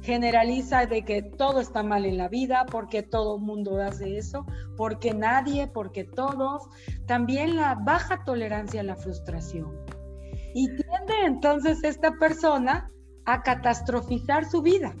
generaliza 0.01 0.85
de 0.85 1.03
que 1.03 1.21
todo 1.21 1.59
está 1.59 1.83
mal 1.83 2.05
en 2.05 2.17
la 2.17 2.29
vida, 2.29 2.65
porque 2.65 3.03
todo 3.03 3.37
mundo 3.37 3.81
hace 3.81 4.17
eso, 4.17 4.45
porque 4.77 5.13
nadie, 5.13 5.67
porque 5.67 6.03
todos. 6.03 6.63
También 7.05 7.55
la 7.55 7.75
baja 7.75 8.23
tolerancia 8.23 8.81
a 8.81 8.85
la 8.85 8.95
frustración. 8.95 9.71
Y 10.53 10.67
tiende 10.67 11.13
entonces 11.25 11.83
esta 11.83 12.11
persona 12.13 12.91
a 13.25 13.43
catastrofizar 13.43 14.49
su 14.49 14.61
vida. 14.61 14.95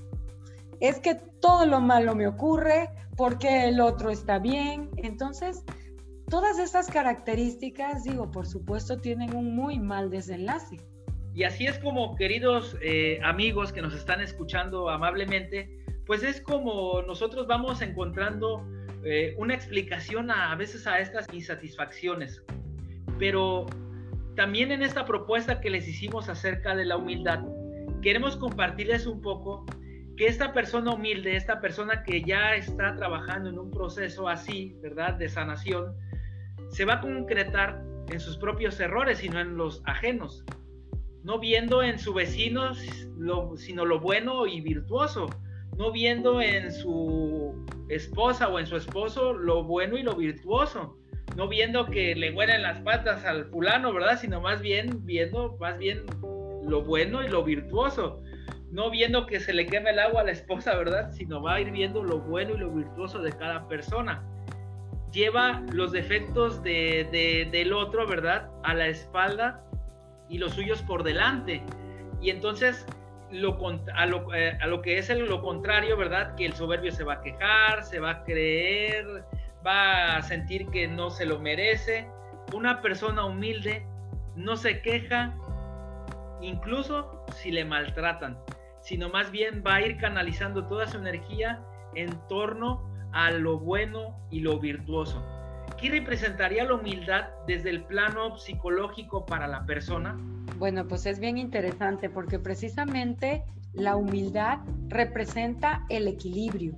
Es 0.79 0.99
que 0.99 1.15
todo 1.41 1.65
lo 1.65 1.81
malo 1.81 2.15
me 2.15 2.27
ocurre 2.27 2.89
porque 3.17 3.67
el 3.67 3.81
otro 3.81 4.11
está 4.11 4.39
bien. 4.39 4.89
Entonces, 4.97 5.63
todas 6.29 6.59
estas 6.59 6.87
características, 6.87 8.03
digo, 8.03 8.31
por 8.31 8.47
supuesto, 8.47 8.97
tienen 8.97 9.35
un 9.35 9.55
muy 9.55 9.79
mal 9.79 10.09
desenlace. 10.09 10.77
Y 11.39 11.45
así 11.45 11.67
es 11.67 11.79
como, 11.79 12.17
queridos 12.17 12.75
eh, 12.81 13.21
amigos 13.23 13.71
que 13.71 13.81
nos 13.81 13.93
están 13.93 14.19
escuchando 14.19 14.89
amablemente, 14.89 15.69
pues 16.05 16.21
es 16.21 16.41
como 16.41 17.01
nosotros 17.03 17.47
vamos 17.47 17.81
encontrando 17.81 18.67
eh, 19.05 19.35
una 19.37 19.53
explicación 19.53 20.31
a, 20.31 20.51
a 20.51 20.55
veces 20.57 20.85
a 20.85 20.99
estas 20.99 21.25
insatisfacciones. 21.31 22.43
Pero 23.19 23.67
también 24.35 24.73
en 24.73 24.83
esta 24.83 25.05
propuesta 25.05 25.61
que 25.61 25.69
les 25.69 25.87
hicimos 25.87 26.27
acerca 26.27 26.75
de 26.75 26.83
la 26.83 26.97
humildad, 26.97 27.39
queremos 28.01 28.35
compartirles 28.35 29.07
un 29.07 29.21
poco 29.21 29.65
que 30.17 30.27
esta 30.27 30.51
persona 30.51 30.91
humilde, 30.91 31.37
esta 31.37 31.61
persona 31.61 32.03
que 32.03 32.21
ya 32.21 32.55
está 32.55 32.97
trabajando 32.97 33.49
en 33.49 33.59
un 33.59 33.71
proceso 33.71 34.27
así, 34.27 34.75
¿verdad?, 34.81 35.13
de 35.13 35.29
sanación, 35.29 35.95
se 36.67 36.83
va 36.83 36.95
a 36.95 36.99
concretar 36.99 37.81
en 38.11 38.19
sus 38.19 38.35
propios 38.35 38.77
errores 38.81 39.23
y 39.23 39.29
no 39.29 39.39
en 39.39 39.55
los 39.55 39.81
ajenos, 39.85 40.43
no 41.23 41.39
viendo 41.39 41.83
en 41.83 41.99
su 41.99 42.13
vecino 42.13 42.71
lo, 43.17 43.55
sino 43.57 43.85
lo 43.85 43.99
bueno 43.99 44.47
y 44.47 44.61
virtuoso, 44.61 45.29
no 45.77 45.91
viendo 45.91 46.41
en 46.41 46.71
su 46.71 47.65
esposa 47.89 48.47
o 48.47 48.59
en 48.59 48.67
su 48.67 48.77
esposo 48.77 49.33
lo 49.33 49.63
bueno 49.63 49.97
y 49.97 50.03
lo 50.03 50.15
virtuoso, 50.15 50.97
no 51.35 51.47
viendo 51.47 51.85
que 51.85 52.15
le 52.15 52.31
huelen 52.31 52.61
las 52.61 52.79
patas 52.81 53.25
al 53.25 53.45
fulano, 53.45 53.93
¿verdad? 53.93 54.19
Sino 54.19 54.41
más 54.41 54.61
bien 54.61 55.05
viendo 55.05 55.57
más 55.59 55.77
bien 55.77 56.05
lo 56.63 56.81
bueno 56.83 57.23
y 57.23 57.27
lo 57.27 57.43
virtuoso. 57.43 58.21
No 58.71 58.91
viendo 58.91 59.25
que 59.25 59.39
se 59.39 59.51
le 59.51 59.65
queme 59.65 59.89
el 59.89 59.99
agua 59.99 60.21
a 60.21 60.25
la 60.25 60.31
esposa, 60.31 60.75
¿verdad? 60.75 61.11
Sino 61.11 61.41
va 61.41 61.55
a 61.55 61.61
ir 61.61 61.71
viendo 61.71 62.03
lo 62.03 62.19
bueno 62.19 62.53
y 62.55 62.59
lo 62.59 62.69
virtuoso 62.71 63.19
de 63.19 63.31
cada 63.31 63.67
persona. 63.67 64.23
Lleva 65.11 65.63
los 65.71 65.91
defectos 65.91 66.61
de, 66.61 67.47
del 67.51 67.73
otro, 67.73 68.05
¿verdad? 68.05 68.51
A 68.63 68.75
la 68.75 68.87
espalda 68.87 69.68
y 70.29 70.37
los 70.37 70.53
suyos 70.53 70.81
por 70.83 71.03
delante. 71.03 71.63
Y 72.21 72.29
entonces 72.29 72.85
lo, 73.31 73.57
a, 73.95 74.05
lo, 74.05 74.33
eh, 74.33 74.57
a 74.61 74.67
lo 74.67 74.81
que 74.81 74.97
es 74.97 75.09
lo 75.09 75.41
contrario, 75.41 75.97
¿verdad? 75.97 76.35
Que 76.35 76.45
el 76.45 76.53
soberbio 76.53 76.91
se 76.91 77.03
va 77.03 77.15
a 77.15 77.21
quejar, 77.21 77.83
se 77.83 77.99
va 77.99 78.11
a 78.11 78.23
creer, 78.23 79.25
va 79.65 80.17
a 80.17 80.21
sentir 80.21 80.67
que 80.67 80.87
no 80.87 81.09
se 81.09 81.25
lo 81.25 81.39
merece. 81.39 82.07
Una 82.53 82.81
persona 82.81 83.25
humilde 83.25 83.85
no 84.35 84.55
se 84.55 84.81
queja 84.81 85.35
incluso 86.41 87.25
si 87.35 87.51
le 87.51 87.65
maltratan, 87.65 88.37
sino 88.81 89.09
más 89.09 89.31
bien 89.31 89.63
va 89.65 89.75
a 89.75 89.81
ir 89.81 89.97
canalizando 89.97 90.65
toda 90.67 90.87
su 90.87 90.97
energía 90.97 91.61
en 91.95 92.09
torno 92.27 92.89
a 93.11 93.31
lo 93.31 93.59
bueno 93.59 94.17
y 94.29 94.41
lo 94.41 94.59
virtuoso. 94.59 95.23
¿Qué 95.79 95.89
representaría 95.89 96.65
la 96.65 96.73
humildad 96.73 97.29
desde 97.47 97.69
el 97.69 97.85
plano 97.85 98.37
psicológico 98.37 99.25
para 99.25 99.47
la 99.47 99.65
persona? 99.65 100.17
Bueno, 100.57 100.85
pues 100.85 101.05
es 101.05 101.19
bien 101.19 101.37
interesante 101.37 102.09
porque 102.09 102.37
precisamente 102.37 103.45
la 103.71 103.95
humildad 103.95 104.59
representa 104.89 105.85
el 105.87 106.09
equilibrio, 106.09 106.75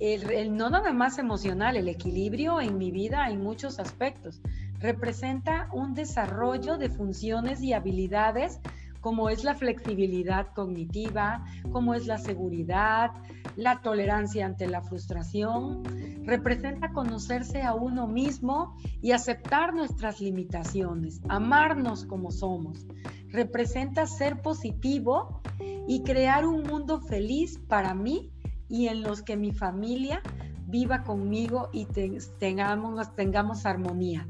el, 0.00 0.54
no 0.54 0.68
nada 0.68 0.92
más 0.92 1.18
emocional, 1.18 1.76
el 1.76 1.88
equilibrio 1.88 2.60
en 2.60 2.76
mi 2.76 2.90
vida 2.90 3.30
en 3.30 3.42
muchos 3.42 3.78
aspectos. 3.78 4.42
Representa 4.80 5.70
un 5.72 5.94
desarrollo 5.94 6.76
de 6.76 6.90
funciones 6.90 7.62
y 7.62 7.72
habilidades 7.72 8.60
como 9.00 9.28
es 9.28 9.44
la 9.44 9.54
flexibilidad 9.54 10.52
cognitiva, 10.54 11.44
como 11.72 11.94
es 11.94 12.06
la 12.06 12.18
seguridad, 12.18 13.10
la 13.56 13.80
tolerancia 13.80 14.46
ante 14.46 14.66
la 14.66 14.82
frustración. 14.82 15.82
Representa 16.24 16.92
conocerse 16.92 17.62
a 17.62 17.74
uno 17.74 18.06
mismo 18.06 18.76
y 19.02 19.12
aceptar 19.12 19.74
nuestras 19.74 20.20
limitaciones, 20.20 21.20
amarnos 21.28 22.04
como 22.04 22.30
somos. 22.30 22.86
Representa 23.28 24.06
ser 24.06 24.40
positivo 24.42 25.40
y 25.86 26.02
crear 26.02 26.46
un 26.46 26.62
mundo 26.62 27.00
feliz 27.00 27.58
para 27.68 27.94
mí 27.94 28.32
y 28.68 28.88
en 28.88 29.02
los 29.02 29.22
que 29.22 29.36
mi 29.36 29.52
familia 29.52 30.22
viva 30.66 31.04
conmigo 31.04 31.68
y 31.72 31.86
tengamos, 32.38 33.14
tengamos 33.14 33.66
armonía. 33.66 34.26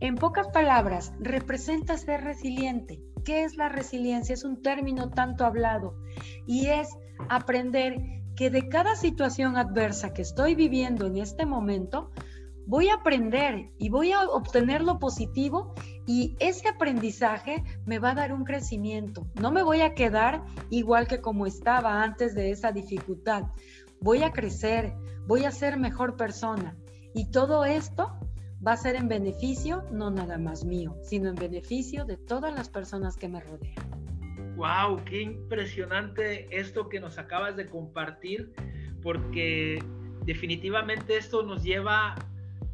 En 0.00 0.14
pocas 0.14 0.48
palabras, 0.48 1.12
representa 1.18 1.96
ser 1.96 2.22
resiliente. 2.22 3.00
¿Qué 3.28 3.44
es 3.44 3.58
la 3.58 3.68
resiliencia? 3.68 4.32
Es 4.32 4.42
un 4.42 4.62
término 4.62 5.10
tanto 5.10 5.44
hablado 5.44 5.98
y 6.46 6.68
es 6.68 6.88
aprender 7.28 7.98
que 8.34 8.48
de 8.48 8.70
cada 8.70 8.96
situación 8.96 9.58
adversa 9.58 10.14
que 10.14 10.22
estoy 10.22 10.54
viviendo 10.54 11.04
en 11.04 11.18
este 11.18 11.44
momento, 11.44 12.10
voy 12.66 12.88
a 12.88 12.94
aprender 12.94 13.70
y 13.76 13.90
voy 13.90 14.12
a 14.12 14.22
obtener 14.22 14.80
lo 14.80 14.98
positivo 14.98 15.74
y 16.06 16.36
ese 16.40 16.68
aprendizaje 16.68 17.62
me 17.84 17.98
va 17.98 18.12
a 18.12 18.14
dar 18.14 18.32
un 18.32 18.44
crecimiento. 18.44 19.26
No 19.34 19.52
me 19.52 19.62
voy 19.62 19.82
a 19.82 19.92
quedar 19.92 20.42
igual 20.70 21.06
que 21.06 21.20
como 21.20 21.44
estaba 21.44 22.02
antes 22.02 22.34
de 22.34 22.50
esa 22.50 22.72
dificultad. 22.72 23.42
Voy 24.00 24.22
a 24.22 24.32
crecer, 24.32 24.94
voy 25.26 25.44
a 25.44 25.50
ser 25.50 25.76
mejor 25.76 26.16
persona. 26.16 26.78
Y 27.12 27.30
todo 27.30 27.66
esto 27.66 28.18
va 28.66 28.72
a 28.72 28.76
ser 28.76 28.96
en 28.96 29.08
beneficio 29.08 29.84
no 29.92 30.10
nada 30.10 30.38
más 30.38 30.64
mío, 30.64 30.96
sino 31.02 31.28
en 31.30 31.36
beneficio 31.36 32.04
de 32.04 32.16
todas 32.16 32.54
las 32.54 32.68
personas 32.68 33.16
que 33.16 33.28
me 33.28 33.40
rodean. 33.40 33.74
¡Wow! 34.56 35.04
¡Qué 35.04 35.22
impresionante 35.22 36.48
esto 36.50 36.88
que 36.88 36.98
nos 36.98 37.18
acabas 37.18 37.56
de 37.56 37.66
compartir! 37.66 38.52
Porque 39.02 39.82
definitivamente 40.24 41.16
esto 41.16 41.42
nos 41.42 41.62
lleva 41.62 42.16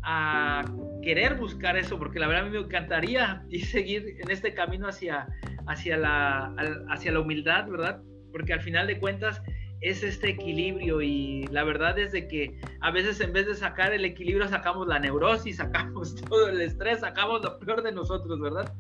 a 0.03 0.65
querer 1.03 1.37
buscar 1.37 1.77
eso, 1.77 1.99
porque 1.99 2.19
la 2.19 2.27
verdad 2.27 2.47
a 2.47 2.49
mí 2.49 2.59
me 2.59 2.65
encantaría 2.65 3.45
y 3.51 3.61
seguir 3.61 4.17
en 4.21 4.31
este 4.31 4.55
camino 4.55 4.89
hacia, 4.89 5.27
hacia, 5.67 5.97
la, 5.99 6.55
hacia 6.89 7.13
la 7.13 7.21
humildad, 7.21 7.69
¿verdad? 7.69 8.03
Porque 8.33 8.55
al 8.55 8.61
final 8.61 8.87
de 8.87 8.99
cuentas 8.99 9.43
es 9.81 10.03
este 10.03 10.31
equilibrio 10.31 11.03
y 11.03 11.47
la 11.51 11.65
verdad 11.65 11.99
es 11.99 12.13
de 12.13 12.27
que 12.27 12.59
a 12.81 12.91
veces 12.91 13.21
en 13.21 13.33
vez 13.33 13.47
de 13.47 13.55
sacar 13.55 13.93
el 13.93 14.05
equilibrio 14.05 14.49
sacamos 14.49 14.87
la 14.87 14.99
neurosis, 14.99 15.57
sacamos 15.59 16.15
todo 16.15 16.49
el 16.49 16.61
estrés, 16.61 17.01
sacamos 17.01 17.43
lo 17.43 17.59
peor 17.59 17.83
de 17.83 17.93
nosotros, 17.93 18.41
¿verdad? 18.41 18.73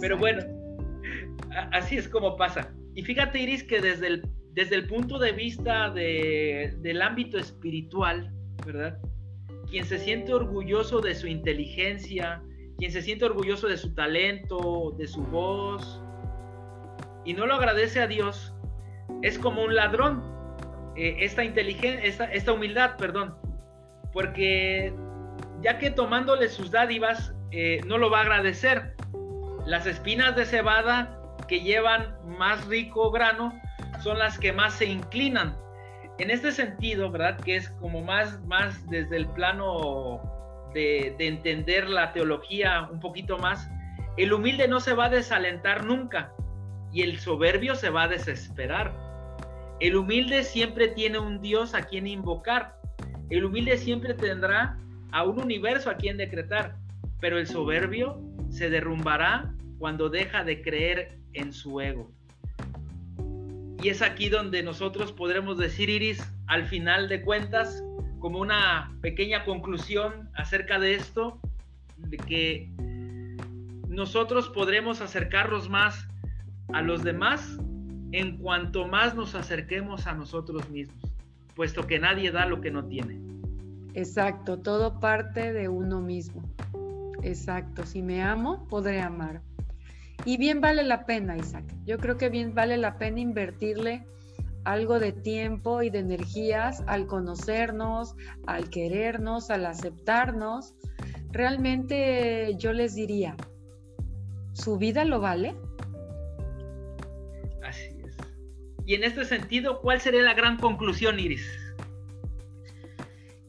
Pero 0.00 0.18
bueno, 0.18 0.42
así 1.72 1.96
es 1.96 2.08
como 2.08 2.36
pasa. 2.36 2.72
Y 2.94 3.02
fíjate 3.02 3.40
Iris 3.40 3.64
que 3.64 3.80
desde 3.80 4.06
el, 4.06 4.22
desde 4.52 4.74
el 4.76 4.86
punto 4.86 5.18
de 5.18 5.32
vista 5.32 5.90
de, 5.90 6.74
del 6.80 7.00
ámbito 7.00 7.38
espiritual, 7.38 8.30
¿verdad? 8.66 8.98
quien 9.70 9.84
se 9.84 9.98
siente 9.98 10.34
orgulloso 10.34 11.00
de 11.00 11.14
su 11.14 11.28
inteligencia, 11.28 12.42
quien 12.78 12.90
se 12.90 13.02
siente 13.02 13.24
orgulloso 13.24 13.68
de 13.68 13.76
su 13.76 13.94
talento, 13.94 14.94
de 14.98 15.06
su 15.06 15.22
voz, 15.22 16.02
y 17.24 17.32
no 17.34 17.46
lo 17.46 17.54
agradece 17.54 18.00
a 18.00 18.06
Dios, 18.06 18.52
es 19.22 19.38
como 19.38 19.62
un 19.62 19.74
ladrón. 19.74 20.22
Eh, 20.96 21.16
esta 21.20 21.44
inteligencia, 21.44 22.26
esta, 22.26 22.52
humildad, 22.52 22.96
perdón, 22.96 23.36
porque 24.12 24.92
ya 25.62 25.78
que 25.78 25.90
tomándole 25.90 26.48
sus 26.48 26.70
dádivas, 26.70 27.32
eh, 27.52 27.80
no 27.86 27.98
lo 27.98 28.10
va 28.10 28.18
a 28.18 28.22
agradecer. 28.22 28.96
Las 29.66 29.86
espinas 29.86 30.34
de 30.36 30.44
cebada 30.44 31.16
que 31.48 31.60
llevan 31.60 32.16
más 32.26 32.66
rico 32.66 33.10
grano 33.10 33.52
son 34.02 34.18
las 34.18 34.38
que 34.38 34.52
más 34.52 34.74
se 34.74 34.86
inclinan 34.86 35.56
en 36.20 36.30
este 36.30 36.52
sentido, 36.52 37.10
¿verdad? 37.10 37.40
Que 37.40 37.56
es 37.56 37.70
como 37.80 38.02
más, 38.02 38.40
más 38.42 38.86
desde 38.90 39.16
el 39.16 39.26
plano 39.28 40.20
de, 40.74 41.16
entender 41.18 41.88
la 41.88 42.12
teología 42.12 42.88
un 42.92 43.00
poquito 43.00 43.38
más, 43.38 43.70
el 44.18 44.32
humilde 44.32 44.68
no 44.68 44.80
se 44.80 44.92
va 44.92 45.06
a 45.06 45.08
desalentar 45.08 45.84
nunca 45.84 46.32
y 46.92 47.02
el 47.02 47.18
soberbio 47.18 47.74
se 47.74 47.88
va 47.88 48.02
a 48.02 48.08
desesperar. 48.08 48.92
El 49.80 49.96
humilde 49.96 50.44
siempre 50.44 50.88
tiene 50.88 51.18
un 51.18 51.40
Dios 51.40 51.74
a 51.74 51.82
quien 51.82 52.06
invocar. 52.06 52.76
El 53.30 53.46
humilde 53.46 53.78
siempre 53.78 54.12
tendrá 54.12 54.78
a 55.10 55.24
un 55.24 55.40
universo 55.40 55.88
a 55.88 55.96
quien 55.96 56.18
decretar, 56.18 56.76
pero 57.18 57.38
el 57.38 57.46
soberbio 57.46 58.20
se 58.50 58.68
derrumbará 58.68 59.54
cuando 59.78 60.10
deja 60.10 60.44
de 60.44 60.60
creer 60.60 61.18
en 61.32 61.54
su 61.54 61.80
ego. 61.80 62.12
Y 63.82 63.88
es 63.88 64.02
aquí 64.02 64.28
donde 64.28 64.62
nosotros 64.62 65.12
podremos 65.12 65.56
decir, 65.56 65.88
Iris, 65.88 66.22
al 66.46 66.66
final 66.66 67.08
de 67.08 67.22
cuentas, 67.22 67.82
como 68.18 68.38
una 68.38 68.94
pequeña 69.00 69.46
conclusión 69.46 70.28
acerca 70.34 70.78
de 70.78 70.94
esto, 70.94 71.40
de 71.96 72.18
que 72.18 72.68
nosotros 73.88 74.50
podremos 74.50 75.00
acercarnos 75.00 75.70
más 75.70 76.06
a 76.74 76.82
los 76.82 77.02
demás 77.02 77.58
en 78.12 78.38
cuanto 78.38 78.86
más 78.86 79.14
nos 79.14 79.34
acerquemos 79.34 80.06
a 80.06 80.14
nosotros 80.14 80.68
mismos, 80.70 81.12
puesto 81.54 81.86
que 81.86 81.98
nadie 81.98 82.30
da 82.30 82.46
lo 82.46 82.60
que 82.60 82.70
no 82.70 82.84
tiene. 82.84 83.18
Exacto, 83.94 84.58
todo 84.58 85.00
parte 85.00 85.52
de 85.52 85.68
uno 85.68 86.00
mismo. 86.00 86.42
Exacto, 87.22 87.84
si 87.84 88.02
me 88.02 88.22
amo, 88.22 88.66
podré 88.68 89.00
amar. 89.00 89.42
Y 90.24 90.36
bien 90.36 90.60
vale 90.60 90.82
la 90.82 91.06
pena, 91.06 91.36
Isaac. 91.36 91.64
Yo 91.86 91.98
creo 91.98 92.16
que 92.16 92.28
bien 92.28 92.54
vale 92.54 92.76
la 92.76 92.98
pena 92.98 93.20
invertirle 93.20 94.06
algo 94.64 94.98
de 94.98 95.12
tiempo 95.12 95.82
y 95.82 95.90
de 95.90 96.00
energías 96.00 96.82
al 96.86 97.06
conocernos, 97.06 98.14
al 98.46 98.68
querernos, 98.70 99.50
al 99.50 99.66
aceptarnos. 99.66 100.74
Realmente 101.32 102.54
yo 102.58 102.72
les 102.72 102.94
diría, 102.94 103.36
¿su 104.52 104.76
vida 104.76 105.04
lo 105.04 105.20
vale? 105.20 105.56
Y 108.90 108.94
en 108.94 109.04
este 109.04 109.24
sentido, 109.24 109.80
¿cuál 109.80 110.00
sería 110.00 110.22
la 110.22 110.34
gran 110.34 110.56
conclusión, 110.56 111.20
Iris? 111.20 111.46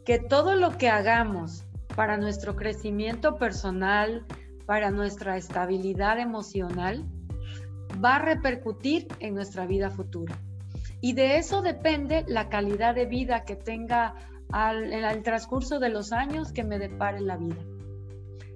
Que 0.05 0.19
todo 0.19 0.53
lo 0.53 0.77
que 0.77 0.87
hagamos 0.87 1.63
para 1.95 2.15
nuestro 2.15 2.55
crecimiento 2.55 3.37
personal, 3.37 4.23
para 4.67 4.91
nuestra 4.91 5.37
estabilidad 5.37 6.19
emocional 6.19 7.07
va 8.05 8.17
a 8.17 8.19
repercutir 8.19 9.07
en 9.17 9.33
nuestra 9.33 9.65
vida 9.65 9.89
futura. 9.89 10.37
Y 11.01 11.13
de 11.13 11.37
eso 11.37 11.63
depende 11.63 12.23
la 12.27 12.47
calidad 12.47 12.93
de 12.93 13.07
vida 13.07 13.43
que 13.43 13.55
tenga 13.55 14.13
al, 14.51 14.93
el 14.93 15.23
transcurso 15.23 15.79
de 15.79 15.89
los 15.89 16.11
años 16.11 16.51
que 16.51 16.63
me 16.63 16.77
depare 16.77 17.19
la 17.19 17.37
vida. 17.37 17.63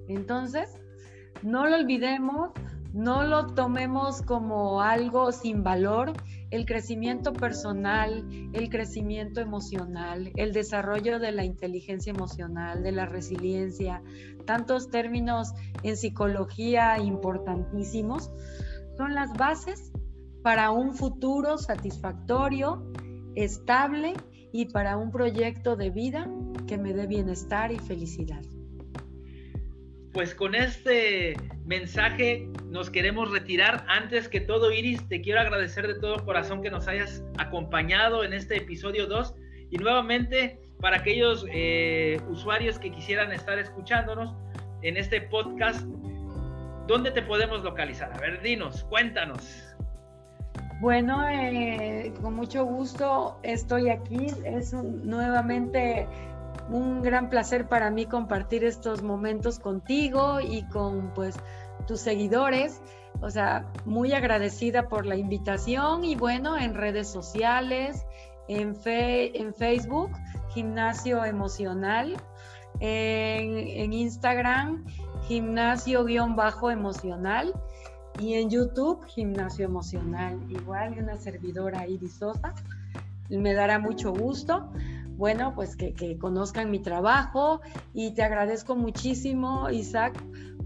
Entonces, 0.06 0.78
no 1.42 1.66
lo 1.66 1.78
olvidemos, 1.78 2.52
no 2.92 3.24
lo 3.24 3.48
tomemos 3.48 4.22
como 4.22 4.82
algo 4.82 5.32
sin 5.32 5.64
valor. 5.64 6.12
El 6.50 6.64
crecimiento 6.64 7.32
personal, 7.32 8.24
el 8.52 8.68
crecimiento 8.68 9.40
emocional, 9.40 10.30
el 10.36 10.52
desarrollo 10.52 11.18
de 11.18 11.32
la 11.32 11.44
inteligencia 11.44 12.10
emocional, 12.10 12.82
de 12.82 12.92
la 12.92 13.06
resiliencia, 13.06 14.02
tantos 14.44 14.90
términos 14.90 15.52
en 15.82 15.96
psicología 15.96 16.98
importantísimos, 16.98 18.30
son 18.96 19.14
las 19.14 19.32
bases 19.32 19.92
para 20.42 20.70
un 20.70 20.94
futuro 20.94 21.58
satisfactorio, 21.58 22.92
estable 23.34 24.14
y 24.52 24.66
para 24.66 24.96
un 24.96 25.10
proyecto 25.10 25.76
de 25.76 25.90
vida 25.90 26.30
que 26.66 26.78
me 26.78 26.94
dé 26.94 27.06
bienestar 27.06 27.72
y 27.72 27.78
felicidad 27.78 28.42
pues 30.16 30.34
con 30.34 30.54
este 30.54 31.36
mensaje 31.66 32.48
nos 32.70 32.88
queremos 32.88 33.30
retirar. 33.30 33.84
Antes 33.86 34.30
que 34.30 34.40
todo, 34.40 34.72
Iris, 34.72 35.06
te 35.08 35.20
quiero 35.20 35.40
agradecer 35.40 35.86
de 35.86 36.00
todo 36.00 36.24
corazón 36.24 36.62
que 36.62 36.70
nos 36.70 36.88
hayas 36.88 37.22
acompañado 37.36 38.24
en 38.24 38.32
este 38.32 38.56
episodio 38.56 39.06
2. 39.08 39.34
Y 39.70 39.76
nuevamente, 39.76 40.58
para 40.80 40.96
aquellos 40.96 41.44
eh, 41.52 42.18
usuarios 42.30 42.78
que 42.78 42.90
quisieran 42.90 43.30
estar 43.30 43.58
escuchándonos 43.58 44.34
en 44.80 44.96
este 44.96 45.20
podcast, 45.20 45.82
¿dónde 46.86 47.10
te 47.10 47.20
podemos 47.20 47.62
localizar? 47.62 48.10
A 48.14 48.18
ver, 48.18 48.40
dinos, 48.40 48.84
cuéntanos. 48.84 49.76
Bueno, 50.80 51.28
eh, 51.28 52.10
con 52.22 52.36
mucho 52.36 52.64
gusto 52.64 53.38
estoy 53.42 53.90
aquí. 53.90 54.28
Es 54.46 54.72
nuevamente 54.72 56.08
un 56.70 57.02
gran 57.02 57.28
placer 57.30 57.68
para 57.68 57.90
mí 57.90 58.06
compartir 58.06 58.64
estos 58.64 59.02
momentos 59.02 59.58
contigo 59.58 60.40
y 60.40 60.62
con 60.68 61.12
pues 61.14 61.36
tus 61.86 62.00
seguidores. 62.00 62.80
O 63.20 63.30
sea, 63.30 63.66
muy 63.84 64.12
agradecida 64.12 64.88
por 64.88 65.04
la 65.06 65.16
invitación 65.16 66.04
y 66.04 66.16
bueno, 66.16 66.58
en 66.58 66.74
redes 66.74 67.08
sociales, 67.08 68.04
en, 68.48 68.76
en 68.84 69.54
Facebook, 69.54 70.10
Gimnasio 70.50 71.24
Emocional, 71.24 72.16
en, 72.80 73.92
Instagram, 73.92 74.84
Gimnasio-Emocional 75.28 77.54
y 78.20 78.34
en 78.34 78.50
YouTube, 78.50 79.06
Gimnasio 79.06 79.64
Emocional. 79.64 80.38
Igual, 80.50 80.98
una 80.98 81.16
servidora 81.16 81.86
Iris 81.86 82.16
Sosa. 82.16 82.52
Me 83.30 83.54
dará 83.54 83.78
mucho 83.78 84.12
gusto 84.12 84.68
bueno, 85.16 85.54
pues 85.54 85.76
que, 85.76 86.18
conozcan 86.18 86.70
mi 86.70 86.78
trabajo 86.78 87.60
y 87.94 88.12
te 88.14 88.22
agradezco 88.22 88.76
muchísimo, 88.76 89.70
Isaac, 89.70 90.14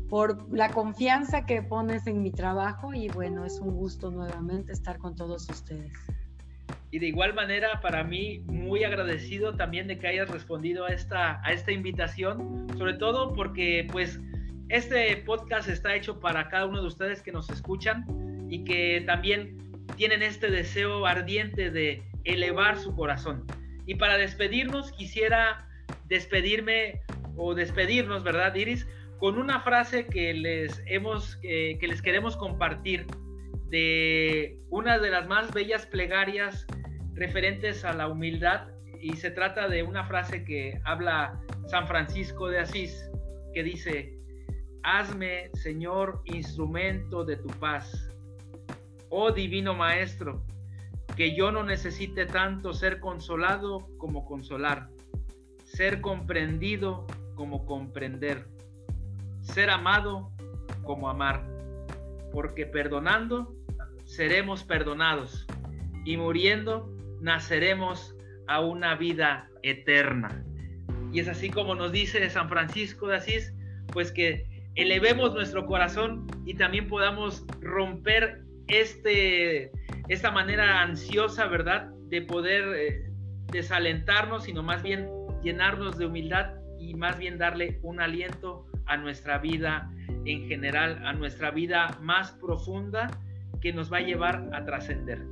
por 0.08 0.52
la 0.52 0.70
confianza 0.70 1.46
que 1.46 1.62
pones 1.62 2.06
en 2.06 2.22
mi 2.22 2.32
trabajo 2.32 2.92
y 2.92 3.08
bueno, 3.08 3.44
es 3.44 3.60
un 3.60 3.74
gusto 3.74 4.10
nuevamente 4.10 4.72
estar 4.72 4.98
con 4.98 5.14
todos 5.14 5.48
ustedes. 5.48 5.92
Y 6.90 6.98
de 6.98 7.06
igual 7.06 7.34
manera, 7.34 7.80
para 7.80 8.02
mí, 8.02 8.40
muy 8.46 8.82
agradecido 8.82 9.54
también 9.54 9.86
de 9.86 10.00
que 10.00 10.08
hayas 10.08 10.28
respondido 10.28 10.86
a 10.86 10.88
esta, 10.88 11.40
a 11.44 11.52
esta 11.52 11.70
invitación, 11.70 12.66
sobre 12.76 12.94
todo 12.94 13.32
porque 13.32 13.86
pues 13.92 14.18
este 14.68 15.16
podcast 15.18 15.68
está 15.68 15.94
hecho 15.94 16.18
para 16.18 16.48
cada 16.48 16.66
uno 16.66 16.80
de 16.80 16.88
ustedes 16.88 17.22
que 17.22 17.30
nos 17.30 17.48
escuchan 17.50 18.04
y 18.50 18.64
que 18.64 19.04
también 19.06 19.86
tienen 19.96 20.22
este 20.22 20.50
deseo 20.50 21.06
ardiente 21.06 21.70
de 21.70 22.02
elevar 22.24 22.78
su 22.78 22.96
corazón. 22.96 23.46
Y 23.90 23.96
para 23.96 24.16
despedirnos, 24.18 24.92
quisiera 24.92 25.66
despedirme 26.04 27.00
o 27.36 27.56
despedirnos, 27.56 28.22
¿verdad, 28.22 28.54
Iris? 28.54 28.86
Con 29.18 29.36
una 29.36 29.62
frase 29.62 30.06
que 30.06 30.32
les 30.32 30.80
hemos, 30.86 31.34
que 31.38 31.84
les 31.88 32.00
queremos 32.00 32.36
compartir 32.36 33.08
de 33.68 34.60
una 34.68 35.00
de 35.00 35.10
las 35.10 35.26
más 35.26 35.52
bellas 35.52 35.86
plegarias 35.86 36.68
referentes 37.14 37.84
a 37.84 37.92
la 37.92 38.06
humildad 38.06 38.68
y 39.00 39.16
se 39.16 39.32
trata 39.32 39.66
de 39.66 39.82
una 39.82 40.04
frase 40.04 40.44
que 40.44 40.80
habla 40.84 41.40
San 41.66 41.88
Francisco 41.88 42.46
de 42.46 42.60
Asís 42.60 43.10
que 43.52 43.64
dice, 43.64 44.16
hazme, 44.84 45.50
Señor, 45.54 46.22
instrumento 46.26 47.24
de 47.24 47.38
tu 47.38 47.48
paz. 47.58 48.08
Oh 49.08 49.32
divino 49.32 49.74
Maestro, 49.74 50.44
que 51.20 51.36
yo 51.36 51.52
no 51.52 51.62
necesite 51.62 52.24
tanto 52.24 52.72
ser 52.72 52.98
consolado 52.98 53.86
como 53.98 54.24
consolar, 54.24 54.88
ser 55.64 56.00
comprendido 56.00 57.06
como 57.34 57.66
comprender, 57.66 58.48
ser 59.42 59.68
amado 59.68 60.30
como 60.82 61.10
amar, 61.10 61.44
porque 62.32 62.64
perdonando 62.64 63.54
seremos 64.06 64.64
perdonados 64.64 65.46
y 66.06 66.16
muriendo 66.16 66.90
naceremos 67.20 68.16
a 68.46 68.60
una 68.60 68.94
vida 68.94 69.50
eterna. 69.62 70.42
Y 71.12 71.20
es 71.20 71.28
así 71.28 71.50
como 71.50 71.74
nos 71.74 71.92
dice 71.92 72.30
San 72.30 72.48
Francisco 72.48 73.08
de 73.08 73.16
Asís, 73.16 73.52
pues 73.92 74.10
que 74.10 74.46
elevemos 74.74 75.34
nuestro 75.34 75.66
corazón 75.66 76.26
y 76.46 76.54
también 76.54 76.88
podamos 76.88 77.44
romper 77.60 78.42
este 78.68 79.70
esta 80.10 80.32
manera 80.32 80.82
ansiosa, 80.82 81.46
¿verdad?, 81.46 81.88
de 82.08 82.22
poder 82.22 82.64
eh, 82.76 83.10
desalentarnos, 83.52 84.44
sino 84.44 84.62
más 84.62 84.82
bien 84.82 85.08
llenarnos 85.40 85.98
de 85.98 86.06
humildad 86.06 86.54
y 86.80 86.94
más 86.94 87.16
bien 87.16 87.38
darle 87.38 87.78
un 87.82 88.00
aliento 88.00 88.66
a 88.86 88.96
nuestra 88.96 89.38
vida 89.38 89.88
en 90.24 90.48
general, 90.48 91.00
a 91.06 91.12
nuestra 91.12 91.52
vida 91.52 91.96
más 92.02 92.32
profunda 92.32 93.08
que 93.60 93.72
nos 93.72 93.92
va 93.92 93.98
a 93.98 94.00
llevar 94.00 94.50
a 94.52 94.64
trascender. 94.64 95.24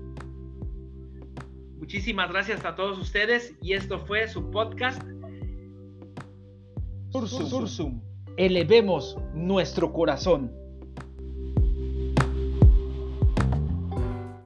Muchísimas 1.78 2.30
gracias 2.30 2.64
a 2.64 2.76
todos 2.76 2.98
ustedes 2.98 3.56
y 3.60 3.72
esto 3.72 3.98
fue 3.98 4.28
su 4.28 4.48
podcast. 4.50 5.02
Sursum. 7.10 8.00
Elevemos 8.36 9.18
nuestro 9.34 9.92
corazón. 9.92 10.52